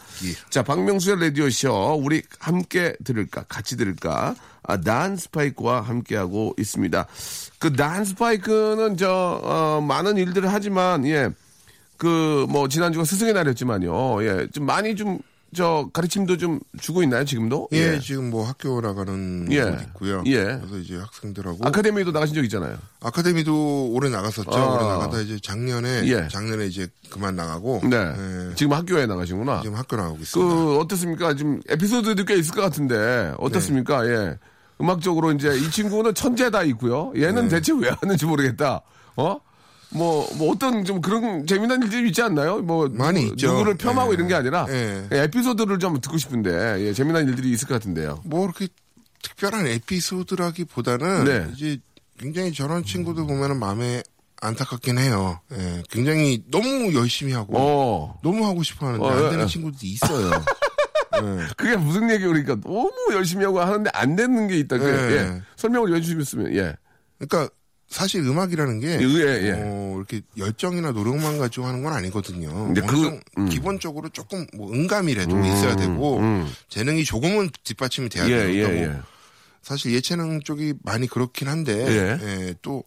자, 0.50 0.63
박명수의 0.63 1.20
라디오쇼 1.20 2.00
우리 2.01 2.22
함께 2.39 2.96
들을까 3.04 3.44
같이 3.50 3.75
들을까 3.75 4.36
아, 4.63 4.80
단 4.80 5.18
스파이크와 5.18 5.82
함께하고 5.82 6.54
있습니다. 6.58 7.06
그단 7.60 8.06
스파이크는 8.06 8.96
저 8.98 9.42
어, 9.44 9.82
많은 9.82 10.16
일들을 10.18 10.51
하지만 10.51 11.06
예. 11.08 11.30
그 11.98 12.46
뭐 12.50 12.69
지난주가 12.69 13.04
스승의 13.04 13.34
날이었지만요. 13.34 14.24
예. 14.24 14.48
좀 14.54 14.65
많이 14.65 14.95
좀 14.95 15.19
저 15.56 15.90
가르침도 15.94 16.38
좀 16.38 16.60
주고 16.80 17.02
있나요, 17.04 17.26
지금도? 17.26 17.70
예, 17.72 18.00
지금 18.00 18.30
뭐 18.30 18.46
학교 18.46 18.82
나가는 18.82 19.48
예. 19.52 19.64
곳 19.64 19.82
있고요. 19.82 20.24
예. 20.28 20.44
그래서 20.44 20.78
이제 20.78 20.98
학생들하고 20.98 21.60
아카데미도 21.62 22.12
나가신 22.12 22.36
적 22.36 22.44
있잖아요. 22.44 22.78
아카데미도 23.02 23.92
올해 23.92 24.10
나갔었죠. 24.10 24.52
아. 24.52 24.76
올해 24.76 24.86
나가다 24.86 25.22
이제 25.22 25.40
작년에 25.42 26.08
예. 26.08 26.28
작년에 26.30 26.66
이제 26.68 26.88
그만 27.10 27.36
나가고 27.36 27.82
네. 27.90 27.98
예, 27.98 28.56
지금 28.56 28.74
학교에 28.74 29.06
나가시구나. 29.08 29.62
지금 29.62 29.76
학교 29.76 29.96
나가고 29.96 30.18
있습니다. 30.18 30.56
그 30.56 30.78
어떻습니까? 30.80 31.34
지금 31.36 31.62
에피소드도 31.68 32.26
꽤 32.26 32.36
있을 32.36 32.54
것 32.54 32.62
같은데 32.62 33.34
어떻습니까? 33.40 34.04
네. 34.04 34.14
예. 34.14 34.38
음악적으로 34.82 35.32
이제 35.34 35.58
이 35.58 35.70
친구는 35.72 36.14
천재다 36.14 36.64
있고요. 36.64 37.12
얘는 37.16 37.44
네. 37.44 37.50
대체 37.50 37.74
왜 37.74 37.90
하는지 37.90 38.26
모르겠다. 38.26 38.82
어? 39.18 39.40
뭐, 39.91 40.30
뭐 40.36 40.52
어떤 40.52 40.86
좀 40.86 41.02
그런 41.02 41.47
재미난 41.47 41.82
일들이 41.82 42.10
있지 42.10 42.21
않나요? 42.21 42.60
뭐 42.60 42.88
많이 42.89 43.21
누구, 43.21 43.34
있죠. 43.34 43.47
누구를 43.52 43.75
폄하하고 43.75 44.12
예. 44.12 44.15
이런 44.15 44.28
게 44.28 44.36
아니라 44.36 44.65
예. 44.69 45.08
예, 45.12 45.23
에피소드를 45.23 45.80
좀 45.80 45.99
듣고 45.99 46.17
싶은데 46.17 46.86
예, 46.86 46.93
재미난 46.93 47.28
일들이 47.28 47.52
있을 47.52 47.67
것 47.67 47.75
같은데요. 47.75 48.21
뭐 48.23 48.45
이렇게 48.45 48.67
특별한 49.21 49.67
에피소드라기보다는 49.67 51.23
네. 51.25 51.47
이제 51.56 51.80
굉장히 52.17 52.54
저런 52.54 52.84
친구들 52.84 53.25
보면은 53.25 53.60
마음에 53.60 54.04
안타깝긴 54.41 54.97
해요. 54.99 55.39
예, 55.52 55.84
굉장히 55.89 56.43
너무 56.52 56.93
열심히 56.93 57.34
하고 57.34 57.58
어. 57.58 58.19
너무 58.21 58.45
하고 58.45 58.63
싶어 58.63 58.88
하는데 58.88 59.04
어, 59.04 59.10
안 59.10 59.25
예, 59.25 59.30
되는 59.32 59.43
예. 59.45 59.47
친구들이 59.47 59.91
있어요. 59.91 60.32
예. 61.21 61.47
그게 61.58 61.75
무슨 61.75 62.10
얘기 62.12 62.25
그러니까 62.25 62.56
너무 62.63 62.93
열심히 63.12 63.43
하고 63.43 63.60
하는데 63.60 63.89
안 63.93 64.15
되는 64.15 64.47
게 64.47 64.58
있다. 64.60 64.78
예. 64.78 65.12
예. 65.15 65.41
설명을 65.56 65.95
해주시면 65.95 66.56
예. 66.56 66.75
그러니까 67.17 67.54
사실 67.89 68.21
음악이라는 68.21 68.80
게 68.80 68.88
예, 69.02 69.47
예. 69.47 69.54
어, 69.58 69.93
이렇게 69.97 70.21
열정이나 70.38 70.91
노력만 70.91 71.39
가지고 71.39 71.65
하는 71.65 71.82
건 71.84 71.93
아니거든요. 71.93 72.49
근데 72.67 72.82
그- 72.82 73.02
정- 73.02 73.19
음. 73.39 73.49
기본적으로 73.49 74.10
조금 74.10 74.45
뭐 74.56 74.71
음감이라도 74.71 75.39
있어야 75.43 75.75
되고 75.75 76.21
재능이 76.69 77.04
조금은 77.04 77.49
뒷받침이 77.63 78.10
돼야 78.10 78.25
예, 78.30 78.38
돼요. 78.43 78.67
예, 78.69 78.82
예. 78.84 78.88
뭐 78.88 79.02
사실 79.63 79.91
예체능 79.93 80.41
쪽이 80.41 80.75
많이 80.84 81.08
그렇긴 81.08 81.47
한데 81.47 81.73
예. 81.73 82.19
예, 82.47 82.54
또 82.62 82.84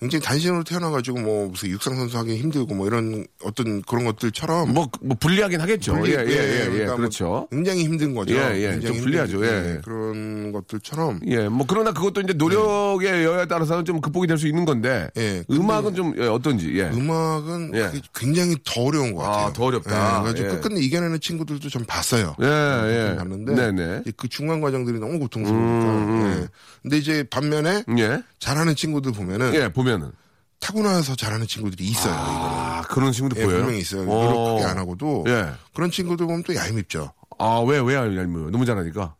굉장히 0.00 0.24
단신으로 0.24 0.64
태어나가지고 0.64 1.18
뭐 1.20 1.48
무슨 1.50 1.68
육상 1.68 1.94
선수 1.94 2.16
하기 2.18 2.36
힘들고 2.38 2.74
뭐 2.74 2.86
이런 2.86 3.26
어떤 3.44 3.82
그런 3.82 4.04
것들처럼 4.06 4.72
뭐, 4.72 4.88
뭐 5.02 5.14
불리하긴 5.20 5.60
하겠죠. 5.60 5.92
불리- 5.94 6.12
예, 6.12 6.24
예, 6.26 6.30
예, 6.30 6.60
예. 6.60 6.64
그러니까 6.64 6.86
뭐 6.86 6.96
그렇죠. 6.96 7.48
굉장히 7.50 7.84
힘든 7.84 8.14
거죠. 8.14 8.34
예, 8.34 8.56
예, 8.56 8.80
좀 8.80 8.96
불리하죠. 8.98 9.44
예, 9.44 9.48
예. 9.76 9.80
그런 9.84 10.52
것들처럼 10.52 11.20
예, 11.26 11.48
뭐 11.48 11.66
그러나 11.68 11.92
그것도 11.92 12.22
이제 12.22 12.32
노력의 12.32 13.24
여야에 13.24 13.46
따라서는 13.46 13.84
좀 13.84 14.00
극복이 14.00 14.26
될 14.26 14.38
수 14.38 14.46
있는 14.46 14.64
건데 14.64 15.10
예, 15.18 15.44
음악은 15.50 15.94
좀 15.94 16.14
예, 16.16 16.26
어떤지 16.26 16.72
예. 16.78 16.84
음악은 16.84 17.72
예. 17.74 17.82
그게 17.88 18.00
굉장히 18.14 18.56
더 18.64 18.84
어려운 18.84 19.14
것 19.14 19.20
같아요. 19.22 19.46
아, 19.48 19.52
더 19.52 19.64
어렵다. 19.64 20.24
예, 20.26 20.32
그래서 20.32 20.44
예. 20.46 20.48
끝끝내 20.56 20.80
이겨내는 20.80 21.20
친구들도 21.20 21.68
좀 21.68 21.84
봤어요. 21.86 22.34
예, 22.40 22.46
예. 22.46 23.16
봤는데 23.18 23.54
네네. 23.54 24.02
그 24.16 24.28
중간 24.28 24.62
과정들이 24.62 24.98
너무 24.98 25.18
고통스러우니까. 25.18 25.90
음, 25.90 26.40
예. 26.42 26.48
근데 26.80 26.96
이제 26.96 27.22
반면에 27.28 27.84
예. 27.98 28.22
잘하는 28.38 28.74
친구들 28.74 29.12
보면은 29.12 29.54
예, 29.54 29.68
보면 29.70 29.89
은 29.94 30.12
타고나서 30.60 31.16
잘하는 31.16 31.46
친구들이 31.46 31.84
있어요. 31.84 32.14
아, 32.14 32.82
그런 32.82 33.12
친구도 33.12 33.40
예, 33.40 33.44
보여요. 33.44 33.58
분명히 33.58 33.80
있어요. 33.80 34.02
어. 34.02 34.04
노력 34.04 34.56
크게 34.56 34.64
안 34.64 34.78
하고도 34.78 35.24
예. 35.26 35.52
그런 35.74 35.90
친구들 35.90 36.26
보면 36.26 36.42
또 36.42 36.54
얄밉죠. 36.54 37.12
아, 37.38 37.64
왜, 37.66 37.78
왜 37.78 37.94
얄미워요? 37.94 38.50
너무 38.50 38.66
잘하니까. 38.66 39.14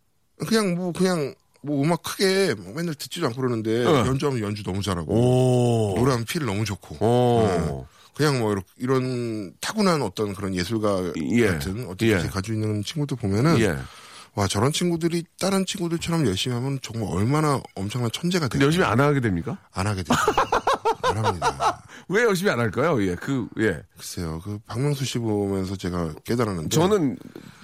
그냥 0.46 0.74
뭐 0.74 0.92
그냥 0.92 1.34
뭐 1.62 1.82
음악 1.82 2.02
크게 2.02 2.54
뭐 2.54 2.74
맨날 2.74 2.94
듣지도 2.94 3.26
않고 3.26 3.40
그러는데 3.40 3.84
어. 3.84 4.06
연주하면 4.06 4.40
연주 4.40 4.62
너무 4.62 4.82
잘하고 4.82 5.12
오. 5.12 5.98
노래하면 5.98 6.24
필 6.24 6.44
너무 6.44 6.64
좋고 6.64 7.04
오. 7.04 7.86
그냥 8.14 8.38
뭐 8.38 8.54
이런 8.76 9.52
타고난 9.60 10.02
어떤 10.02 10.34
그런 10.34 10.54
예술가 10.54 11.12
예. 11.16 11.46
같은 11.46 11.86
어떤 11.88 12.08
예. 12.08 12.16
가지고 12.18 12.54
있는 12.54 12.82
친구들 12.82 13.16
보면은 13.16 13.58
예. 13.60 13.76
와 14.34 14.46
저런 14.46 14.72
친구들이 14.72 15.24
다른 15.38 15.66
친구들처럼 15.66 16.26
열심히 16.26 16.54
하면 16.54 16.78
정말 16.82 17.08
얼마나 17.12 17.60
엄청난 17.74 18.10
천재가 18.12 18.48
되요 18.48 18.64
열심히 18.64 18.84
안 18.84 19.00
하게 19.00 19.20
됩니까? 19.20 19.58
안 19.72 19.86
하게 19.86 20.02
되죠. 20.02 20.14
안 21.02 21.24
합니다. 21.24 21.82
왜 22.08 22.22
열심히 22.22 22.50
안 22.50 22.58
할까요? 22.60 23.02
예, 23.02 23.14
그, 23.14 23.48
예. 23.58 23.82
글쎄요. 23.96 24.40
그 24.44 24.58
박명수 24.66 25.04
씨 25.04 25.18
보면서 25.18 25.76
제가 25.76 26.14
깨달았는데 26.24 26.68
저는 26.68 27.16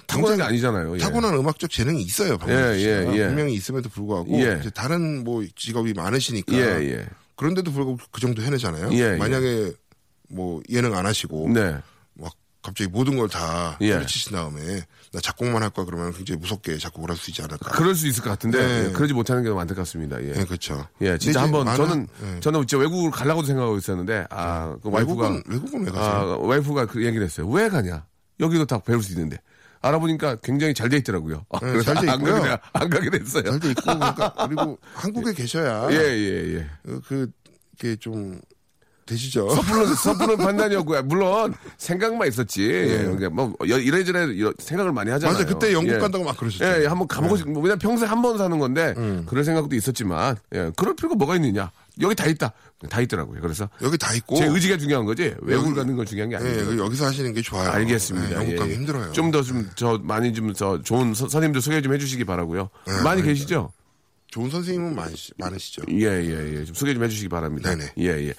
타고난 0.05 0.37
게 0.37 0.43
아니잖아요. 0.43 0.95
예. 0.95 0.99
타고난 0.99 1.33
음악적 1.33 1.69
재능이 1.69 2.01
있어요. 2.01 2.37
박명수 2.37 2.79
예, 2.81 3.05
예, 3.07 3.13
예. 3.13 3.27
분명히 3.27 3.53
있음에도 3.53 3.89
불구하고 3.89 4.39
예. 4.41 4.57
이제 4.59 4.69
다른 4.69 5.23
뭐 5.23 5.43
직업이 5.55 5.93
많으시니까 5.93 6.53
예, 6.53 6.59
예. 6.91 7.05
그런데도 7.35 7.71
불구하고 7.71 7.99
그 8.11 8.21
정도 8.21 8.41
해내잖아요. 8.41 8.89
예, 8.93 9.13
예. 9.13 9.17
만약에 9.17 9.71
뭐 10.29 10.61
예능 10.69 10.95
안 10.95 11.05
하시고 11.05 11.49
네. 11.53 11.77
막 12.67 12.73
갑자기 12.73 12.89
모든 12.89 13.17
걸다 13.17 13.77
예. 13.81 13.93
뿌리치신 13.95 14.33
다음에 14.33 14.81
나 15.13 15.19
작곡만 15.21 15.63
할 15.63 15.69
거야 15.69 15.85
그러면 15.85 16.11
굉장히 16.13 16.39
무섭게 16.39 16.77
작곡을 16.77 17.09
할 17.09 17.17
수 17.17 17.31
있지 17.31 17.41
않을까. 17.41 17.71
그럴 17.71 17.95
수 17.95 18.07
있을 18.07 18.23
것 18.23 18.29
같은데 18.29 18.57
네. 18.59 18.85
예, 18.89 18.91
그러지 18.91 19.13
못하는 19.13 19.41
게 19.41 19.49
너무 19.49 19.59
안타깝 19.61 19.87
습니다. 19.87 20.21
예. 20.21 20.29
예, 20.35 20.43
그렇죠. 20.45 20.85
예, 21.01 21.17
진짜 21.17 21.41
한번 21.41 21.67
이제 21.67 21.77
저는 21.77 22.07
예. 22.35 22.39
저는 22.41 22.59
진짜 22.67 22.77
외국을 22.77 23.09
가려고도 23.11 23.47
생각하고 23.47 23.77
있었는데 23.77 24.25
아, 24.29 24.75
그 24.83 24.89
와이프가 24.91 25.29
외국은 25.29 25.43
외국은 25.47 25.85
왜 25.85 25.91
가세요? 25.91 26.11
아, 26.13 26.37
와이프가 26.39 26.85
그 26.87 27.05
얘기를 27.05 27.25
했어요. 27.25 27.47
왜 27.47 27.69
가냐? 27.69 28.05
여기도 28.39 28.65
다 28.65 28.79
배울 28.79 29.01
수 29.01 29.13
있는데. 29.13 29.37
알아보니까 29.79 30.37
굉장히 30.37 30.73
잘 30.73 30.89
돼 30.89 30.97
있더라고요. 30.97 31.45
아, 31.51 31.59
네, 31.61 31.67
그래서 31.71 31.93
잘돼 31.93 32.09
안. 32.09 32.23
가게, 32.23 32.57
안 32.73 32.89
가게 32.89 33.09
됐어요. 33.11 33.43
잘 33.43 33.59
돼 33.59 33.69
있고 33.71 33.81
그러니까 33.83 34.33
그리고 34.47 34.77
한국에 34.93 35.33
계셔야 35.33 35.87
예, 35.91 35.95
예, 35.95 36.55
예. 36.55 36.67
그, 36.83 37.01
그 37.07 37.31
이게 37.79 37.95
좀 37.95 38.39
되시죠. 39.07 39.49
섣부른, 39.55 39.95
섣부른 39.95 40.37
판단이었고요. 40.37 41.01
물론 41.03 41.55
생각만 41.77 42.27
있었지. 42.27 42.63
예. 42.69 42.97
그러니까 42.99 43.29
뭐 43.31 43.53
여- 43.69 43.79
이래저래 43.79 44.27
생각을 44.59 44.91
많이 44.93 45.09
하잖아요. 45.09 45.35
맞아 45.39 45.47
그때 45.51 45.73
영국 45.73 45.93
예. 45.95 45.97
간다고 45.97 46.23
막 46.23 46.37
그러셨죠. 46.37 46.63
네. 46.63 46.77
예, 46.79 46.83
예, 46.83 46.85
한번 46.87 47.07
가보고 47.07 47.37
싶, 47.37 47.49
뭐, 47.49 47.61
왜냐면 47.63 47.79
평생 47.79 48.09
한 48.11 48.21
번 48.21 48.37
사는 48.37 48.59
건데, 48.59 48.93
음. 48.97 49.23
그럴 49.27 49.43
생각도 49.43 49.75
있었지만, 49.75 50.35
예, 50.53 50.71
그럴 50.75 50.95
필요가 50.95 51.15
뭐가 51.15 51.35
있느냐. 51.37 51.71
여기 52.01 52.13
다 52.13 52.27
있다. 52.27 52.51
다 52.91 53.01
있더라고요. 53.01 53.41
그래서 53.41 53.67
여기 53.81 53.97
다 53.97 54.13
있고 54.13 54.35
제 54.35 54.45
의지가 54.45 54.77
중요한 54.77 55.03
거지, 55.05 55.33
외국을 55.41 55.69
여기- 55.71 55.73
가는 55.75 55.95
건 55.95 56.05
중요한 56.05 56.29
게 56.29 56.35
예, 56.35 56.39
아니에요. 56.39 56.65
그 56.67 56.77
여기서 56.77 57.07
하시는 57.07 57.33
게 57.33 57.41
좋아요. 57.41 57.71
알겠습니다. 57.71 58.29
예, 58.29 58.35
영국 58.35 58.51
예, 58.51 58.55
가면 58.57 58.71
예. 58.71 58.75
힘들어요. 58.77 59.11
좀 59.13 59.31
더 59.31 59.41
좀 59.41 59.67
저 59.75 59.99
많이 60.03 60.31
좀 60.33 60.53
저 60.53 60.79
좋은 60.83 61.15
선- 61.15 61.27
선생님들 61.29 61.61
소개 61.61 61.81
좀 61.81 61.93
해주시기 61.95 62.23
바라고요. 62.25 62.69
네, 62.85 63.01
많이 63.01 63.23
계시죠? 63.23 63.71
좋은 64.37 64.51
선생님은 64.51 64.95
많으시, 64.95 65.33
많으시죠. 65.37 65.81
예, 65.89 66.05
예, 66.05 66.59
예. 66.59 66.63
좀 66.63 66.75
소개 66.75 66.93
좀 66.93 67.03
해주시기 67.03 67.27
바랍니다. 67.27 67.73
네네. 67.75 67.93
예, 67.97 68.27
예. 68.27 68.33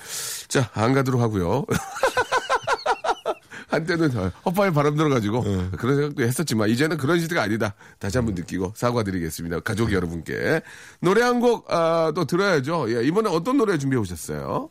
자, 0.46 0.70
안 0.74 0.94
가도록 0.94 1.20
하고요. 1.20 1.64
한때는 3.66 4.10
헛발 4.46 4.72
바람 4.72 4.96
들어가지고 4.96 5.42
네. 5.42 5.70
그런 5.76 5.96
생각도 5.96 6.22
했었지만 6.22 6.70
이제는 6.70 6.96
그런 6.98 7.20
시대가 7.20 7.42
아니다. 7.42 7.74
다시 7.98 8.16
한번 8.16 8.36
느끼고 8.36 8.74
사과드리겠습니다. 8.76 9.60
가족 9.60 9.92
여러분께 9.92 10.62
노래 11.00 11.22
한곡 11.22 11.70
아, 11.70 12.12
또 12.14 12.24
들어야죠. 12.24 12.86
예, 12.96 13.04
이번에 13.04 13.28
어떤 13.28 13.58
노래 13.58 13.76
준비해 13.76 14.00
오셨어요? 14.00 14.70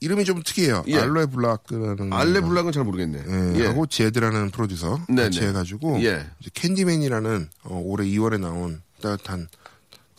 이름이 0.00 0.24
좀 0.24 0.42
특이해요. 0.44 0.84
예. 0.86 0.96
알로에 0.96 1.26
블락이라는 1.26 2.12
알레 2.12 2.40
블락은 2.40 2.70
잘 2.72 2.84
모르겠네. 2.84 3.22
예, 3.26 3.60
예. 3.60 3.66
하고 3.66 3.86
제드라는 3.86 4.50
프로듀서 4.50 4.98
네네. 5.08 5.22
같이 5.24 5.42
해가지고 5.42 6.02
예. 6.04 6.24
Candyman이라는 6.54 7.50
어, 7.64 7.80
올해 7.84 8.06
2월에 8.06 8.40
나온 8.40 8.80
따뜻한 9.02 9.48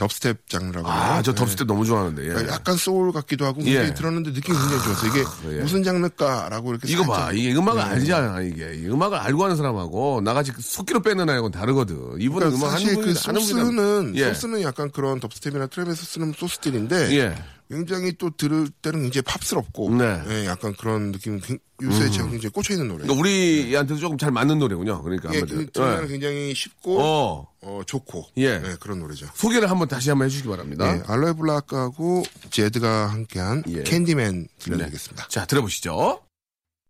dubstep 0.04 0.50
장르라고 0.50 0.90
아? 0.90 1.22
저 1.22 1.32
예. 1.32 1.36
dubstep 1.36 1.68
너무 1.68 1.86
좋아하는데. 1.86 2.24
예. 2.24 2.28
그러니까 2.30 2.54
약간 2.54 2.76
소울 2.76 3.12
같기도 3.14 3.46
하고 3.46 3.62
예. 3.66 3.94
들었는데 3.94 4.32
느낌이 4.32 4.58
굉장히 4.58 4.84
좋았어요. 4.84 5.12
이게 5.12 5.24
예. 5.58 5.62
무슨 5.62 5.84
장르일까라고 5.84 6.72
이렇게 6.72 6.92
이거 6.92 7.06
봐, 7.06 7.32
이게 7.32 7.54
음악을 7.56 7.82
알잖아, 7.82 8.42
이게. 8.42 8.74
이 8.76 8.88
음악을 8.88 9.18
알고 9.18 9.44
하는 9.44 9.56
사람하고 9.56 10.22
나같이 10.24 10.52
속기로 10.60 11.02
빼는 11.02 11.30
아이하고는 11.30 11.58
다르거든. 11.58 11.96
이분은 12.20 12.50
그러니까 12.50 12.58
음악 12.58 12.72
사실 12.72 12.96
분이 12.96 13.14
그 13.14 13.20
하는 13.24 13.42
소스는 13.42 14.14
예. 14.16 14.34
소스는 14.34 14.62
약간 14.64 14.92
그런 14.92 15.20
dubstep이나 15.20 15.68
trap에서 15.68 15.96
쓰는 15.96 16.34
소스들인데 16.36 17.18
예. 17.18 17.36
굉장히 17.70 18.14
또 18.14 18.30
들을 18.30 18.70
때는 18.82 19.02
굉장히 19.04 19.24
팝스럽고 19.24 19.96
네. 19.96 20.04
음. 20.04 20.26
예, 20.30 20.46
약간 20.46 20.74
그런 20.78 21.12
느낌 21.12 21.40
요새 21.82 22.10
제가 22.10 22.30
굉장히 22.30 22.52
꽂혀 22.52 22.74
있는 22.74 22.88
노래. 22.88 23.04
그러니까 23.04 23.20
우리한테도 23.20 24.00
조금 24.00 24.18
잘 24.18 24.32
맞는 24.32 24.60
노래군요. 24.60 25.02
그러니까 25.02 25.34
예, 25.34 25.40
한마디로. 25.40 25.66
그 25.74 26.04
예. 26.04 26.08
굉장히 26.08 26.54
쉽고 26.54 27.02
어. 27.02 27.48
어, 27.62 27.82
좋고 27.86 28.26
예. 28.38 28.62
그런 28.80 29.00
노래죠. 29.00 29.28
소개를 29.34 29.70
한번 29.70 29.88
다시 29.88 30.10
한번 30.10 30.26
해주시기 30.26 30.48
바랍니다. 30.48 30.96
예, 30.96 31.02
Aloe 31.08 31.34
Blacc하고 31.34 32.24
Zedd가 32.52 33.08
함께한 33.08 33.64
예. 33.70 33.84
캔디맨 33.84 34.48
들려드리겠습니다. 34.60 35.28
자, 35.30 35.46
들어보시죠. 35.46 36.22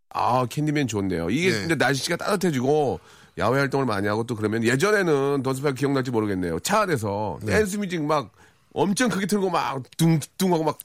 아, 0.09 0.45
Candyman 0.47 0.87
좋네요. 0.87 1.29
이게 1.29 1.51
네. 1.51 1.59
근데 1.61 1.75
날씨가 1.75 2.17
따뜻해지고 2.17 2.99
야외 3.39 3.59
활동을 3.59 3.85
많이 3.85 4.07
하고 4.07 4.25
또 4.25 4.35
그러면 4.35 4.63
예전에는 4.63 5.41
돈스파이 5.41 5.73
기억날지 5.73 6.11
모르겠네요. 6.11 6.59
차 6.59 6.81
안에서 6.81 7.39
네. 7.41 7.53
댄스 7.53 7.77
뮤직 7.77 8.03
막 8.03 8.31
엄청 8.73 9.09
크게 9.09 9.25
틀고 9.27 9.49
막 9.49 9.83
둥둥하고 9.97 10.63
막 10.63 10.77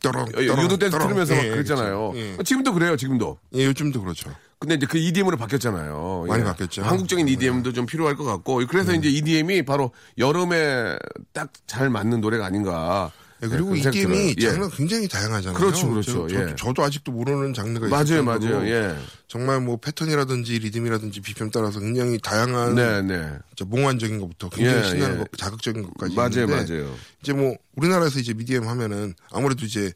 떠렁, 0.00 0.22
어, 0.22 0.26
떠렁, 0.32 0.64
유도 0.64 0.76
댄스. 0.76 0.98
틀으면서 0.98 1.34
막 1.34 1.44
예, 1.44 1.50
그랬잖아요. 1.50 2.10
그렇죠. 2.12 2.18
예. 2.40 2.42
지금도 2.42 2.72
그래요, 2.74 2.96
지금도. 2.96 3.38
예, 3.54 3.64
요즘도 3.66 4.02
그렇죠. 4.02 4.30
근데 4.58 4.74
이제 4.74 4.86
그 4.86 4.98
EDM으로 4.98 5.36
바뀌었잖아요. 5.36 6.24
많이 6.28 6.40
예. 6.40 6.44
바뀌었죠. 6.44 6.82
한국적인 6.82 7.28
EDM도 7.28 7.72
좀 7.72 7.86
필요할 7.86 8.16
것 8.16 8.24
같고 8.24 8.66
그래서 8.68 8.92
네. 8.92 8.98
이제 8.98 9.08
EDM이 9.10 9.64
바로 9.64 9.92
여름에 10.18 10.96
딱 11.32 11.52
잘 11.66 11.90
맞는 11.90 12.20
노래가 12.20 12.46
아닌가. 12.46 13.12
예, 13.46 13.56
그리고 13.56 13.76
이 13.76 13.80
게임이 13.82 14.34
들어요. 14.34 14.34
예. 14.36 14.50
장르가 14.50 14.76
굉장히 14.76 15.08
다양하잖아요. 15.08 15.58
그렇죠, 15.58 15.88
그렇죠. 15.88 16.28
저, 16.28 16.34
예. 16.34 16.54
도 16.74 16.82
아직도 16.82 17.12
모르는 17.12 17.54
장르가 17.54 17.88
맞아요, 17.88 18.04
있을 18.04 18.22
맞아요. 18.22 18.40
정도로 18.40 18.68
예. 18.68 18.96
정말 19.28 19.60
뭐 19.60 19.76
패턴이라든지 19.78 20.58
리듬이라든지 20.58 21.20
BPM 21.20 21.50
따라서 21.50 21.80
굉장히 21.80 22.18
다양한 22.18 22.74
네, 22.74 23.02
네. 23.02 23.32
몽환적인 23.64 24.20
것부터 24.20 24.48
굉장히 24.50 24.78
예, 24.78 24.82
신나는 24.84 25.14
예. 25.14 25.18
것, 25.18 25.28
자극적인 25.36 25.82
것까지 25.82 26.14
맞아요, 26.14 26.44
있는데 26.44 26.74
맞아요. 26.74 26.94
이제 27.22 27.32
뭐 27.32 27.56
우리나라에서 27.76 28.18
이제 28.18 28.34
미디엄 28.34 28.68
하면은 28.68 29.14
아무래도 29.30 29.64
이제 29.64 29.92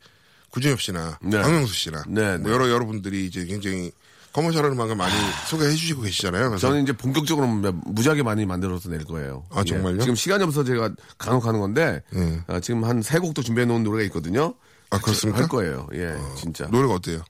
구준엽 0.51 0.81
씨나 0.81 1.19
네. 1.23 1.41
박명수 1.41 1.75
씨나 1.75 2.05
네, 2.09 2.37
뭐 2.39 2.49
네. 2.49 2.55
여러 2.55 2.71
여러분들이 2.71 3.27
이제 3.27 3.45
굉장히 3.45 3.93
커머셜 4.33 4.64
음악을 4.66 4.95
많이 4.95 5.12
소개해 5.49 5.71
주시고 5.75 6.03
계시잖아요. 6.03 6.51
그래서 6.51 6.69
저는 6.69 6.83
이제 6.85 6.93
본격적으로 6.93 7.47
무지하게 7.49 8.23
많이 8.23 8.47
만들어서 8.47 8.88
낼 8.88 9.05
거예요. 9.05 9.45
아, 9.51 9.64
정말요? 9.64 9.97
예. 9.97 10.01
지금 10.01 10.14
시간이 10.14 10.45
없어서 10.45 10.64
제가 10.64 10.90
간혹 11.19 11.47
하는 11.47 11.59
건데 11.61 12.03
예. 12.14 12.40
아, 12.47 12.61
지금 12.61 12.85
한 12.85 13.03
세 13.03 13.19
곡도 13.19 13.43
준비해 13.43 13.66
놓은 13.66 13.83
노래가 13.83 14.05
있거든요. 14.07 14.55
아, 14.90 14.99
그렇습니까? 15.01 15.40
할 15.40 15.49
거예요. 15.49 15.88
예, 15.95 16.14
진짜 16.37 16.66
노래가 16.66 16.95
어때요? 16.95 17.23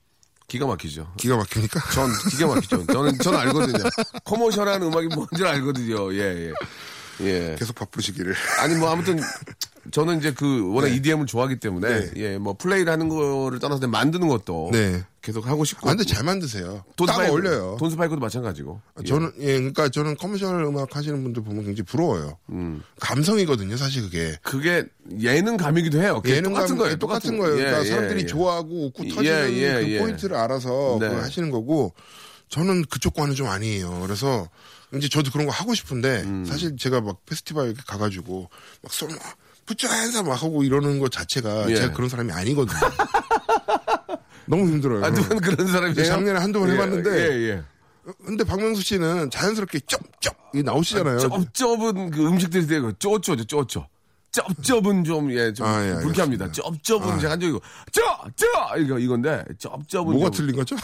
기가 0.49 0.67
막히죠. 0.67 1.13
기가 1.17 1.37
막히니까. 1.37 1.81
전 1.93 2.11
기가 2.31 2.49
막히죠. 2.49 2.87
저는 2.87 3.19
저는 3.19 3.39
알거든요. 3.39 3.85
커머셜한 4.25 4.83
음악이 4.83 5.09
뭔지 5.15 5.45
알거든요. 5.45 6.13
예, 6.15 6.49
예. 6.49 6.53
예. 7.23 7.57
계속 7.59 7.75
바쁘시기를. 7.77 8.35
아니 8.61 8.75
뭐 8.77 8.91
아무튼 8.91 9.21
저는 9.91 10.19
이제 10.19 10.33
그 10.33 10.73
워낙 10.75 10.89
EDM을 10.89 11.27
좋아하기 11.27 11.57
때문에 11.61 11.89
네. 11.89 12.11
예, 12.17 12.39
뭐 12.39 12.55
플레이를 12.55 12.93
하는 12.93 13.09
거를 13.09 13.59
떠나서 13.59 13.87
만드는 13.89 14.29
것도 14.29 14.71
네. 14.73 15.03
계속 15.23 15.47
하고 15.47 15.65
싶고. 15.65 15.89
아, 15.89 15.93
근데 15.95 16.05
잘 16.05 16.23
만드세요. 16.25 16.85
딱 16.97 16.97
돈스파이크- 16.97 17.31
어울려요. 17.31 17.77
돈스파이크도 17.79 18.21
마찬가지고. 18.21 18.81
아, 18.95 19.03
저는 19.07 19.33
예, 19.41 19.55
그러니까 19.55 19.89
저는 19.89 20.17
커머셜 20.17 20.63
음악 20.65 20.95
하시는 20.97 21.23
분들 21.23 21.43
보면 21.43 21.65
굉장히 21.65 21.85
부러워요. 21.87 22.37
감성이거든요, 23.01 23.77
사실 23.77 24.03
그게. 24.03 24.37
그게 24.43 24.85
예능감이기도 25.19 26.01
해요. 26.01 26.23
예능감 26.27 26.53
똑같은 26.55 26.77
거예요. 26.77 26.97
똑같은 26.97 27.39
거예요. 27.39 27.55
예, 27.57 27.61
그러니까 27.65 27.85
예, 27.85 27.89
사람들이 27.89 28.21
예. 28.23 28.27
좋아하고 28.27 28.87
웃고 28.87 29.05
예, 29.07 29.09
터지는 29.09 29.53
예, 29.55 29.73
그 29.81 29.91
예. 29.93 29.99
포인트를 29.99 30.37
알아서 30.37 30.99
네. 31.01 31.09
그걸 31.09 31.23
하시는 31.25 31.51
거고 31.51 31.95
저는 32.49 32.85
그쪽과는 32.87 33.35
좀 33.35 33.47
아니에요. 33.47 34.01
그래서 34.03 34.49
이제 34.97 35.09
저도 35.09 35.31
그런 35.31 35.47
거 35.47 35.53
하고 35.53 35.73
싶은데 35.75 36.23
음. 36.25 36.45
사실 36.45 36.77
제가 36.77 37.01
막 37.01 37.25
페스티벌 37.25 37.75
가가지고 37.87 38.49
막 38.83 38.93
손, 38.93 39.11
막 39.11 39.19
행사 39.89 40.23
막 40.23 40.43
하고 40.43 40.63
이러는 40.63 40.99
것 40.99 41.11
자체가 41.13 41.71
예. 41.71 41.77
제가 41.77 41.93
그런 41.93 42.09
사람이 42.09 42.33
아니거든요. 42.33 42.79
너무 44.47 44.67
힘들어요. 44.67 45.05
아, 45.05 45.11
누군 45.11 45.41
그런 45.41 45.67
사람이에요? 45.67 45.95
네, 45.95 46.05
작년에 46.05 46.39
한두 46.41 46.61
번 46.61 46.71
예, 46.71 46.75
해봤는데 46.75 47.11
예, 47.11 47.49
예. 47.51 47.63
근데 48.25 48.43
박명수 48.45 48.83
씨는 48.83 49.31
자연스럽게 49.31 49.81
쩝쩝 49.87 50.35
이 50.55 50.63
나오시잖아요. 50.63 51.19
쩝쩝은 51.19 52.11
그 52.11 52.27
음식들이 52.27 52.67
되고 52.67 52.91
쪼쪼죠, 52.93 53.45
쪼쪼. 53.45 53.87
쩝쩝은 54.33 55.05
좀, 55.05 55.31
예, 55.33 55.53
좀 55.53 55.67
아, 55.67 55.85
예, 55.87 55.95
불쾌합니다. 56.03 56.51
쩝쩝은 56.53 57.19
제가 57.21 57.33
한 57.33 57.41
적이 57.41 57.49
있고, 57.57 57.61
쩌! 57.93 58.01
쩌! 58.37 58.77
이거, 58.79 58.99
이건데, 58.99 59.45
쩝쩝은. 59.59 60.13
뭐가 60.13 60.31
좀- 60.31 60.47
틀린 60.47 60.57
거죠? 60.57 60.77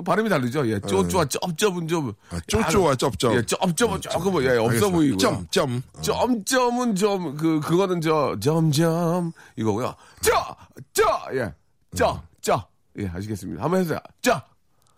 그 0.00 0.04
발음이 0.04 0.28
다르죠? 0.30 0.66
예, 0.66 0.80
쪼쪼와 0.80 1.26
쩝쩝은 1.26 1.86
좀. 1.86 2.12
아, 2.30 2.40
쪼쪼와 2.46 2.94
쩝쩝. 2.96 3.34
예, 3.34 3.42
쩝쩝은 3.44 4.00
조금, 4.00 4.42
예, 4.42 4.56
없어. 4.56 4.90
보이고. 4.90 5.16
점, 5.18 5.46
점. 5.50 5.82
점점은 6.00 6.94
좀, 6.94 7.36
그, 7.36 7.60
그거는 7.60 8.00
저, 8.00 8.34
점점, 8.40 9.32
이거고요. 9.56 9.94
쩌! 10.22 10.56
쩌! 10.94 11.04
예. 11.34 11.52
쩌! 11.94 12.22
쩌! 12.40 12.66
예, 12.98 13.10
아시겠습니다. 13.14 13.62
한번 13.62 13.80
해주세요. 13.80 13.98
쩌! 14.22 14.42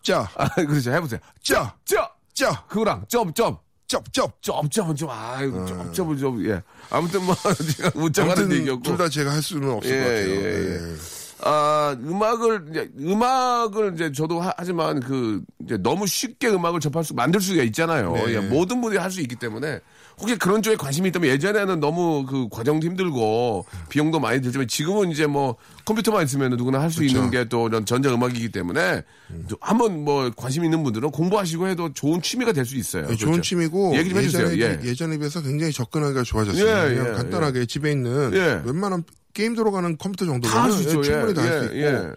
짜, 0.01 0.29
아, 0.35 0.47
그렇죠. 0.55 0.91
해보세요. 0.91 1.19
쩌! 1.41 1.71
쩌! 1.85 2.09
짜, 2.33 2.63
그거랑 2.67 3.05
점 3.09 3.33
점. 3.33 3.57
쩝쩝. 3.87 4.41
점점은 4.41 4.95
좀, 4.95 5.09
아이고, 5.11 5.65
점점은 5.65 6.17
좀, 6.17 6.45
예. 6.47 6.61
아무튼 6.89 7.23
뭐, 7.25 7.35
제가 7.77 7.91
웃자가는 7.93 8.37
아무튼 8.43 8.57
얘기였고. 8.57 8.81
둘 8.83 8.97
다 8.97 9.07
제가 9.09 9.31
할 9.33 9.41
수는 9.41 9.69
없을 9.69 9.91
예, 9.91 9.97
것 9.97 10.03
같아요. 10.05 10.29
예, 10.29 10.79
예. 10.79 10.93
예. 10.93 11.22
아, 11.45 11.95
음악을, 11.99 12.65
이제, 12.69 12.89
음악을 12.99 13.93
이제 13.95 14.11
저도 14.11 14.39
하, 14.39 14.53
지만 14.63 14.99
그, 14.99 15.41
이제 15.65 15.77
너무 15.77 16.07
쉽게 16.07 16.49
음악을 16.49 16.79
접할 16.79 17.03
수, 17.03 17.13
만들 17.13 17.41
수가 17.41 17.63
있잖아요. 17.63 18.13
네. 18.13 18.35
예, 18.35 18.39
모든 18.39 18.79
분들이 18.81 18.99
할 19.01 19.11
수 19.11 19.21
있기 19.21 19.35
때문에 19.35 19.79
혹시 20.19 20.37
그런 20.37 20.61
쪽에 20.61 20.75
관심이 20.75 21.09
있다면 21.09 21.29
예전에는 21.29 21.79
너무 21.79 22.25
그 22.25 22.47
과정도 22.49 22.85
힘들고 22.87 23.65
비용도 23.89 24.19
많이 24.19 24.41
들지만 24.41 24.67
지금은 24.67 25.11
이제 25.11 25.25
뭐 25.27 25.55
컴퓨터만 25.85 26.23
있으면 26.23 26.51
누구나 26.55 26.79
할 26.81 26.89
수. 26.91 27.03
있는 27.03 27.29
게 27.29 27.43
또 27.45 27.69
전자음악이기 27.83 28.49
때문에 28.49 29.03
또 29.49 29.57
한번 29.59 30.03
뭐 30.03 30.31
관심 30.35 30.63
있는 30.63 30.81
분들은 30.83 31.11
공부하시고 31.11 31.67
해도 31.67 31.91
좋은 31.93 32.21
취미가 32.21 32.53
될 32.53 32.63
수 32.65 32.77
있어요. 32.77 33.03
예, 33.09 33.15
좋은 33.15 33.33
그렇죠? 33.33 33.41
취미고 33.41 33.95
얘기 33.97 34.09
좀 34.11 34.19
해주세요. 34.19 34.51
예전에, 34.53 34.79
예. 34.81 34.87
예전에 34.89 35.17
비해서 35.17 35.41
굉장히 35.41 35.73
접근하기가 35.73 36.23
좋아졌어요. 36.23 36.65
예, 36.65 36.93
예, 36.99 37.11
간단하게 37.13 37.65
집에 37.65 37.91
있는 37.91 38.31
예. 38.33 38.61
웬만한 38.65 39.03
게임 39.33 39.55
들어가는 39.55 39.97
컴퓨터 39.97 40.25
다 40.25 40.31
정도면 40.31 40.79
있죠. 40.81 41.01
충분히 41.01 41.33
다 41.33 41.41
할수 41.43 41.75
예, 41.75 41.79
있고 41.79 41.87
예. 41.87 42.11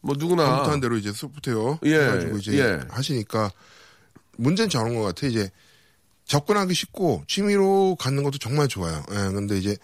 뭐 0.00 0.14
누구나 0.18 0.44
컴퓨터 0.46 0.70
한 0.72 0.80
대로 0.80 0.96
이제 0.96 1.12
소프트웨어 1.12 1.78
예, 1.84 1.94
해가지고 1.94 2.38
이제 2.38 2.58
예. 2.58 2.80
하시니까 2.90 3.50
문제는 4.36 4.68
저런 4.70 4.94
것 4.94 5.02
같아. 5.02 5.26
이제 5.26 5.50
접근하기 6.26 6.74
쉽고 6.74 7.24
취미로 7.26 7.96
갖는 7.96 8.22
것도 8.22 8.38
정말 8.38 8.68
좋아요. 8.68 9.02
예, 9.10 9.14
근데 9.32 9.56
이제 9.58 9.76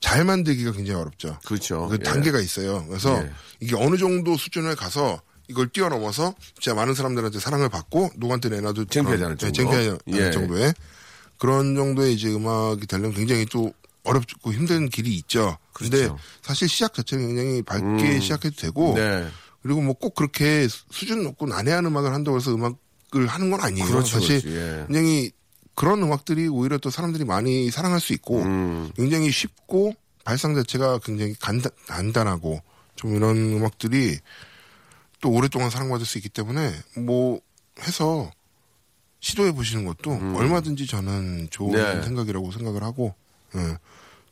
잘 0.00 0.24
만들기가 0.24 0.72
굉장히 0.72 1.00
어렵죠. 1.00 1.38
그렇죠. 1.46 1.88
그 1.88 1.94
예. 2.00 2.02
단계가 2.02 2.40
있어요. 2.40 2.84
그래서 2.88 3.22
예. 3.22 3.30
이게 3.60 3.76
어느 3.76 3.96
정도 3.96 4.36
수준을 4.36 4.76
가서 4.76 5.20
이걸 5.48 5.68
뛰어넘어서 5.68 6.34
진짜 6.54 6.74
많은 6.74 6.94
사람들한테 6.94 7.38
사랑을 7.38 7.68
받고 7.68 8.10
누구한테 8.16 8.48
내놔도 8.48 8.86
창피하지 8.86 9.18
그런- 9.18 9.24
않을 9.24 9.36
네, 9.36 9.52
정도? 9.52 9.54
창피하지 9.70 9.88
않을 10.14 10.26
예. 10.26 10.30
정도의 10.30 10.74
그런 11.38 11.74
정도의 11.74 12.14
이제 12.14 12.32
음악이 12.32 12.86
되려면 12.86 13.12
굉장히 13.12 13.44
또 13.46 13.72
어렵고 14.04 14.52
힘든 14.52 14.88
길이 14.88 15.14
있죠. 15.16 15.56
근데 15.72 15.98
그렇죠. 15.98 16.18
사실 16.42 16.68
시작 16.68 16.94
자체는 16.94 17.28
굉장히 17.28 17.62
밝게 17.62 18.20
시작해도 18.20 18.56
되고 18.56 18.94
네. 18.94 19.26
그리고 19.62 19.80
뭐 19.80 19.94
꼭 19.94 20.14
그렇게 20.14 20.68
수준 20.68 21.22
높고 21.22 21.46
난해한 21.46 21.86
음악을 21.86 22.12
한다고 22.12 22.36
해서 22.36 22.54
음악을 22.54 23.26
하는 23.26 23.50
건 23.50 23.60
아니에요. 23.60 23.86
그렇죠, 23.86 24.20
사실 24.20 24.40
그렇지, 24.42 24.56
예. 24.56 24.84
굉장히 24.86 25.32
그런 25.74 26.02
음악들이 26.02 26.46
오히려 26.48 26.78
또 26.78 26.90
사람들이 26.90 27.24
많이 27.24 27.70
사랑할 27.70 27.98
수 28.00 28.12
있고 28.12 28.42
음. 28.42 28.90
굉장히 28.94 29.30
쉽고 29.30 29.94
발상 30.24 30.54
자체가 30.54 30.98
굉장히 30.98 31.34
간단, 31.40 31.72
간단하고 31.86 32.60
좀 32.96 33.16
이런 33.16 33.36
음악들이 33.36 34.18
또 35.20 35.30
오랫동안 35.30 35.70
사랑받을 35.70 36.04
수 36.04 36.18
있기 36.18 36.28
때문에 36.28 36.72
뭐 36.98 37.40
해서 37.80 38.30
시도해 39.20 39.52
보시는 39.52 39.86
것도 39.86 40.10
얼마든지 40.36 40.86
저는 40.86 41.48
좋은 41.50 41.74
음. 41.74 41.82
네. 41.82 42.02
생각이라고 42.02 42.52
생각을 42.52 42.82
하고 42.82 43.14
예. 43.56 43.78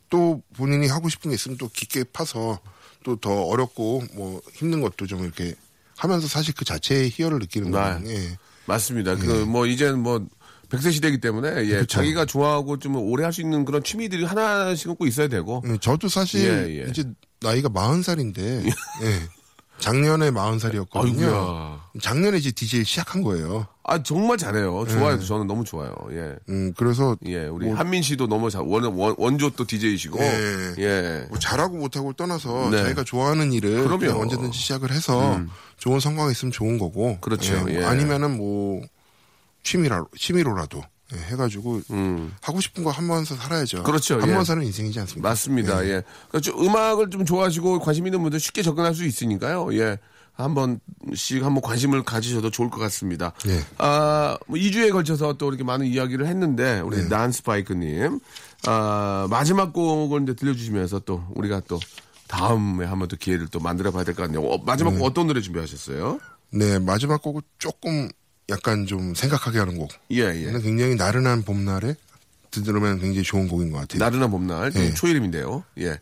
또 0.09 0.41
본인이 0.55 0.87
하고 0.87 1.09
싶은 1.09 1.31
게 1.31 1.35
있으면 1.35 1.57
또 1.57 1.69
깊게 1.69 2.05
파서 2.13 2.59
또 3.03 3.15
더 3.17 3.31
어렵고 3.43 4.03
뭐 4.13 4.41
힘든 4.53 4.79
것도 4.81 5.07
좀 5.07 5.23
이렇게 5.23 5.55
하면서 5.97 6.25
사실 6.27 6.53
그 6.55 6.63
자체의 6.63 7.09
희열을 7.09 7.39
느끼는 7.39 7.71
네. 7.71 7.77
거예요. 7.77 8.01
예. 8.07 8.37
맞습니다. 8.65 9.15
그 9.15 9.45
뭐 9.45 9.65
이제는 9.65 9.99
뭐 9.99 10.25
100세 10.69 10.91
시대이기 10.93 11.19
때문에 11.19 11.49
예, 11.65 11.69
그렇죠. 11.69 11.85
자기가 11.85 12.25
좋아하고 12.25 12.79
좀 12.79 12.95
오래 12.95 13.23
할 13.25 13.33
수 13.33 13.41
있는 13.41 13.65
그런 13.65 13.83
취미들이 13.83 14.23
하나씩은 14.23 14.95
꼭 14.95 15.05
있어야 15.07 15.27
되고 15.27 15.61
예, 15.67 15.77
저도 15.77 16.07
사실 16.07 16.45
예, 16.69 16.83
예. 16.85 16.89
이제 16.89 17.03
나이가 17.41 17.67
40살인데 17.69 18.63
작년에 19.79 20.31
40살이었거든요. 20.31 21.19
아이고야. 21.23 21.89
작년에 22.01 22.37
이제 22.37 22.51
DJ 22.51 22.85
시작한 22.85 23.21
거예요. 23.21 23.67
아 23.85 24.01
정말 24.01 24.37
잘해요. 24.37 24.85
좋아요. 24.89 25.17
네. 25.19 25.25
저는 25.25 25.45
너무 25.47 25.63
좋아요. 25.65 25.93
예. 26.11 26.35
음, 26.49 26.73
그래서 26.77 27.17
예, 27.25 27.45
우리 27.47 27.65
뭐- 27.67 27.75
한민 27.75 28.01
씨도 28.01 28.27
너무 28.27 28.49
잘, 28.49 28.61
원, 28.61 28.85
원, 28.85 29.13
원조 29.17 29.49
또 29.49 29.65
DJ이시고, 29.65 30.19
예. 30.21 30.73
예. 30.77 31.25
뭐 31.29 31.37
잘하고 31.37 31.75
못하고 31.77 32.13
떠나서 32.13 32.69
네. 32.71 32.81
자기가 32.81 33.03
좋아하는 33.03 33.51
일을 33.51 33.83
그럼요. 33.83 34.21
언제든지 34.21 34.57
시작을 34.57 34.91
해서 34.91 35.41
좋은 35.77 35.99
성과가 35.99 36.31
있으면 36.31 36.51
좋은 36.53 36.79
거고 36.79 37.17
그렇죠. 37.19 37.55
예, 37.55 37.59
뭐 37.59 37.71
예. 37.71 37.83
아니면은 37.83 38.37
뭐 38.37 38.81
취미라 39.63 40.05
취미로라도 40.17 40.81
예, 41.13 41.17
해가지고 41.31 41.81
하고 42.41 42.61
싶은 42.61 42.83
거 42.85 42.89
한번 42.89 43.25
살아야죠. 43.25 43.79
음. 43.79 43.83
그렇죠. 43.83 44.15
한번 44.21 44.39
예. 44.39 44.43
사는 44.45 44.63
인생이지 44.63 44.97
않습니까? 45.01 45.27
맞습니다. 45.27 45.83
예. 45.85 46.03
그러니까 46.29 46.39
좀 46.41 46.63
음악을 46.65 47.09
좀 47.09 47.25
좋아하시고 47.25 47.79
관심 47.79 48.07
있는 48.07 48.21
분들 48.21 48.39
쉽게 48.39 48.61
접근할 48.63 48.95
수 48.95 49.03
있으니까요. 49.05 49.73
예. 49.77 49.97
한 50.33 50.55
번씩 50.55 51.43
한번 51.43 51.61
관심을 51.61 52.03
가지셔도 52.03 52.49
좋을 52.49 52.69
것 52.69 52.79
같습니다. 52.79 53.33
예. 53.47 53.63
아, 53.77 54.37
뭐 54.47 54.57
2주에 54.57 54.91
걸쳐서 54.91 55.33
또 55.33 55.47
이렇게 55.49 55.63
많은 55.63 55.85
이야기를 55.85 56.25
했는데, 56.27 56.79
우리 56.79 56.97
네. 56.97 57.07
난스파이크님, 57.07 58.19
아, 58.65 59.27
마지막 59.29 59.73
곡을 59.73 60.23
이제 60.23 60.33
들려주시면서 60.33 60.99
또 61.05 61.23
우리가 61.35 61.61
또 61.67 61.79
다음에 62.27 62.85
한번 62.85 63.07
또 63.09 63.15
기회를 63.17 63.47
또 63.47 63.59
만들어 63.59 63.91
봐야 63.91 64.03
될 64.03 64.15
것 64.15 64.23
같네요. 64.23 64.41
어, 64.41 64.57
마지막 64.65 64.91
곡 64.91 65.03
어떤 65.03 65.27
노래 65.27 65.39
준비하셨어요? 65.41 66.19
네 66.49 66.79
마지막 66.79 67.21
곡은 67.21 67.41
조금 67.59 68.09
약간 68.49 68.85
좀 68.87 69.13
생각하게 69.13 69.59
하는 69.59 69.77
곡. 69.77 69.89
예, 70.11 70.21
예. 70.21 70.51
굉장히 70.61 70.95
나른한 70.95 71.43
봄날에 71.43 71.95
들으면 72.51 72.99
굉장히 72.99 73.23
좋은 73.23 73.47
곡인 73.47 73.71
것 73.71 73.79
같아요. 73.79 73.99
나른한 73.99 74.31
봄날, 74.31 74.71
또 74.71 74.79
예. 74.79 74.93
초여름인데요. 74.93 75.63
예. 75.79 75.99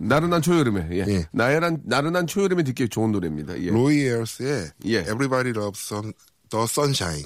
나른한 0.00 0.42
초여름에, 0.42 0.88
예. 0.92 1.04
예. 1.08 1.26
나른한, 1.32 1.82
나른한 1.84 2.26
초여름에 2.26 2.62
듣기 2.64 2.88
좋은 2.88 3.12
노래입니다. 3.12 3.58
예. 3.60 3.70
로이 3.70 4.02
에어스의 4.06 4.70
예. 4.86 4.98
Everybody 5.00 5.50
Loves 5.50 5.80
Sun- 5.86 6.12
The 6.50 6.64
Sunshine. 6.64 7.24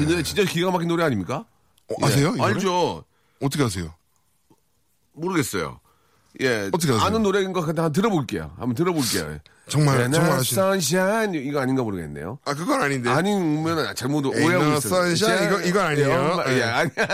이 0.00 0.06
노래 0.06 0.22
진짜 0.22 0.44
기가 0.44 0.70
막힌 0.70 0.88
노래 0.88 1.04
아닙니까? 1.04 1.44
어, 1.90 1.94
아세요? 2.06 2.34
이 2.36 2.38
예. 2.38 2.42
알죠. 2.42 3.04
어떻게 3.40 3.64
아세요? 3.64 3.94
모르겠어요. 5.14 5.80
예. 6.40 6.70
어떻게 6.72 6.92
아세요? 6.92 7.04
아는 7.04 7.22
노래인 7.22 7.52
것 7.52 7.60
같아. 7.62 7.82
한번 7.84 7.92
들어볼게요. 7.92 8.52
한번 8.56 8.74
들어볼게요. 8.74 9.38
정말 9.68 10.00
예, 10.00 10.10
정말 10.10 10.30
나 10.30 10.36
아시는? 10.38 10.62
선샤인 10.62 11.34
이거 11.34 11.60
아닌가 11.60 11.82
모르겠네요. 11.82 12.38
아 12.44 12.54
그건 12.54 12.82
아닌데. 12.82 13.10
아니면 13.10 13.94
잘못 13.94 14.26
오해하고 14.26 14.64
너 14.64 14.76
있어요. 14.78 15.14
선샤인 15.16 15.48
이거- 15.48 15.60
이거 15.62 15.80
아니에요? 15.80 16.42
예, 16.48 16.52
예, 16.52 16.56
예. 16.58 16.62
아니. 16.64 16.90
그거 16.94 17.06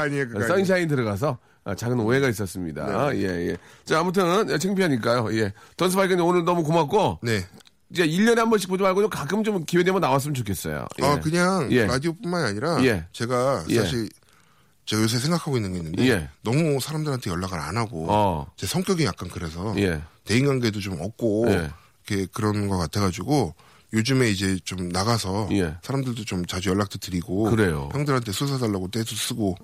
아니에요. 0.00 0.28
그거 0.28 0.38
아니에요. 0.38 0.46
선샤인 0.48 0.88
들어가서 0.88 1.38
아, 1.57 1.57
작은 1.74 2.00
오해가 2.00 2.28
있었습니다. 2.28 3.10
네. 3.10 3.18
예, 3.18 3.50
예. 3.50 3.56
자, 3.84 4.00
아무튼 4.00 4.48
예, 4.50 4.58
창피하니까요. 4.58 5.36
예. 5.38 5.52
던스바이크님 5.76 6.24
오늘 6.24 6.44
너무 6.44 6.62
고맙고 6.62 7.20
네. 7.22 7.44
이제 7.90 8.06
1년에 8.06 8.36
한 8.36 8.50
번씩 8.50 8.68
보지 8.68 8.82
말고 8.82 9.00
좀 9.00 9.10
가끔 9.10 9.42
좀 9.44 9.64
기회 9.64 9.82
되면 9.82 10.00
나왔으면 10.00 10.34
좋겠어요. 10.34 10.86
예. 11.00 11.04
아 11.04 11.20
그냥 11.20 11.68
예. 11.70 11.86
라디오뿐만이 11.86 12.44
아니라 12.46 12.84
예. 12.84 13.06
제가 13.12 13.64
예. 13.70 13.76
사실 13.76 14.08
제가 14.84 15.02
요새 15.02 15.18
생각하고 15.18 15.56
있는 15.56 15.72
게 15.72 15.78
있는데 15.78 16.08
예. 16.08 16.28
너무 16.42 16.80
사람들한테 16.80 17.30
연락을 17.30 17.58
안 17.58 17.76
하고 17.76 18.06
어. 18.10 18.46
제 18.56 18.66
성격이 18.66 19.04
약간 19.04 19.28
그래서 19.28 19.74
예. 19.78 20.02
대인관계도 20.24 20.80
좀 20.80 21.00
없고 21.00 21.46
예. 21.48 21.70
이렇게 22.06 22.26
그런 22.32 22.68
것 22.68 22.76
같아가지고 22.78 23.54
요즘에 23.94 24.30
이제 24.30 24.58
좀 24.64 24.90
나가서 24.90 25.48
예. 25.52 25.76
사람들도 25.82 26.24
좀 26.24 26.44
자주 26.44 26.68
연락도 26.70 26.98
드리고 26.98 27.44
그래요. 27.44 27.88
형들한테 27.92 28.32
술 28.32 28.48
사달라고 28.48 28.90
떼도 28.90 29.14
쓰고 29.14 29.56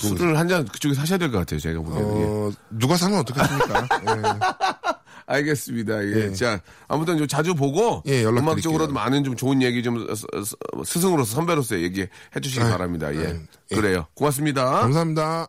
술을 0.00 0.38
한 0.38 0.48
잔 0.48 0.64
그쪽에 0.66 0.94
사셔야 0.94 1.18
될 1.18 1.30
것 1.30 1.38
같아요. 1.38 1.60
제가 1.60 1.80
보기에는. 1.80 2.20
예. 2.20 2.24
어, 2.24 2.52
누가 2.70 2.96
사면 2.96 3.18
어떻겠습니까? 3.20 3.88
예. 4.02 4.22
알겠습니다. 5.26 6.04
예. 6.04 6.12
예. 6.28 6.32
자, 6.32 6.60
아무튼 6.88 7.18
좀 7.18 7.26
자주 7.28 7.54
보고 7.54 8.02
예, 8.06 8.24
음악적으로도. 8.24 8.92
많은 8.94 9.24
좀 9.24 9.36
좋은 9.36 9.60
얘기 9.62 9.82
좀 9.82 10.06
스- 10.14 10.26
스승으로서 10.84 11.34
선배로서 11.34 11.78
얘기해 11.80 12.06
주시기 12.40 12.62
아, 12.64 12.70
바랍니다. 12.70 13.14
예. 13.14 13.26
아, 13.26 13.34
예. 13.70 13.74
그래요. 13.76 14.06
고맙습니다. 14.14 14.64
감사합니다. 14.80 15.48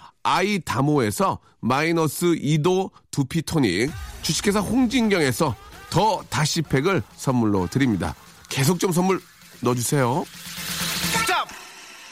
아이다모에서 0.23 1.39
마이너스 1.59 2.25
2도 2.27 2.91
두피 3.11 3.41
토닉, 3.41 3.91
주식회사 4.21 4.59
홍진경에서 4.59 5.55
더 5.89 6.23
다시팩을 6.29 7.03
선물로 7.15 7.67
드립니다. 7.67 8.15
계속 8.49 8.79
좀 8.79 8.91
선물 8.91 9.21
넣어주세요. 9.61 10.25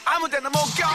아무 0.04 0.28
데나 0.28 0.50
못 0.50 0.58
껴. 0.76 0.86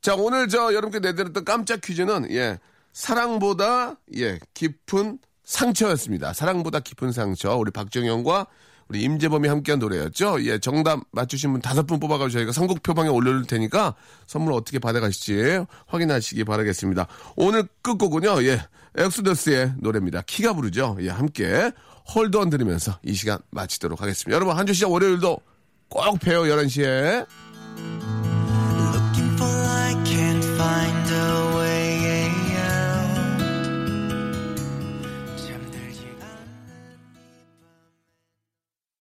자, 0.00 0.14
오늘 0.14 0.48
저 0.48 0.72
여러분께 0.72 1.00
내드렸던 1.00 1.44
깜짝 1.44 1.80
퀴즈는, 1.80 2.30
예, 2.30 2.58
사랑보다, 2.92 3.96
예, 4.16 4.38
깊은 4.54 5.18
상처였습니다. 5.44 6.32
사랑보다 6.32 6.80
깊은 6.80 7.12
상처. 7.12 7.56
우리 7.56 7.70
박정현과 7.70 8.46
우리 8.88 9.02
임재범이 9.02 9.48
함께한 9.48 9.78
노래였죠. 9.78 10.42
예, 10.46 10.58
정답 10.58 11.00
맞추신 11.12 11.52
분 11.52 11.60
다섯 11.60 11.86
분 11.86 12.00
뽑아가지고 12.00 12.30
저희가 12.38 12.52
선곡표방에 12.52 13.08
올려둘 13.08 13.46
테니까 13.46 13.94
선물 14.26 14.54
어떻게 14.54 14.78
받아가실지 14.78 15.64
확인하시기 15.86 16.44
바라겠습니다. 16.44 17.06
오늘 17.36 17.68
끝곡은요, 17.82 18.42
예, 18.44 18.60
엑소더스의 18.96 19.74
노래입니다. 19.78 20.22
키가 20.22 20.54
부르죠. 20.54 20.96
예, 21.00 21.10
함께 21.10 21.70
홀드온 22.14 22.48
들으면서 22.48 22.98
이 23.02 23.12
시간 23.14 23.38
마치도록 23.50 24.00
하겠습니다. 24.00 24.34
여러분, 24.34 24.56
한 24.56 24.66
주 24.66 24.72
시작 24.72 24.90
월요일도 24.90 25.38
꼭 25.88 26.20
봬요, 26.20 26.42
11시에. 26.44 28.27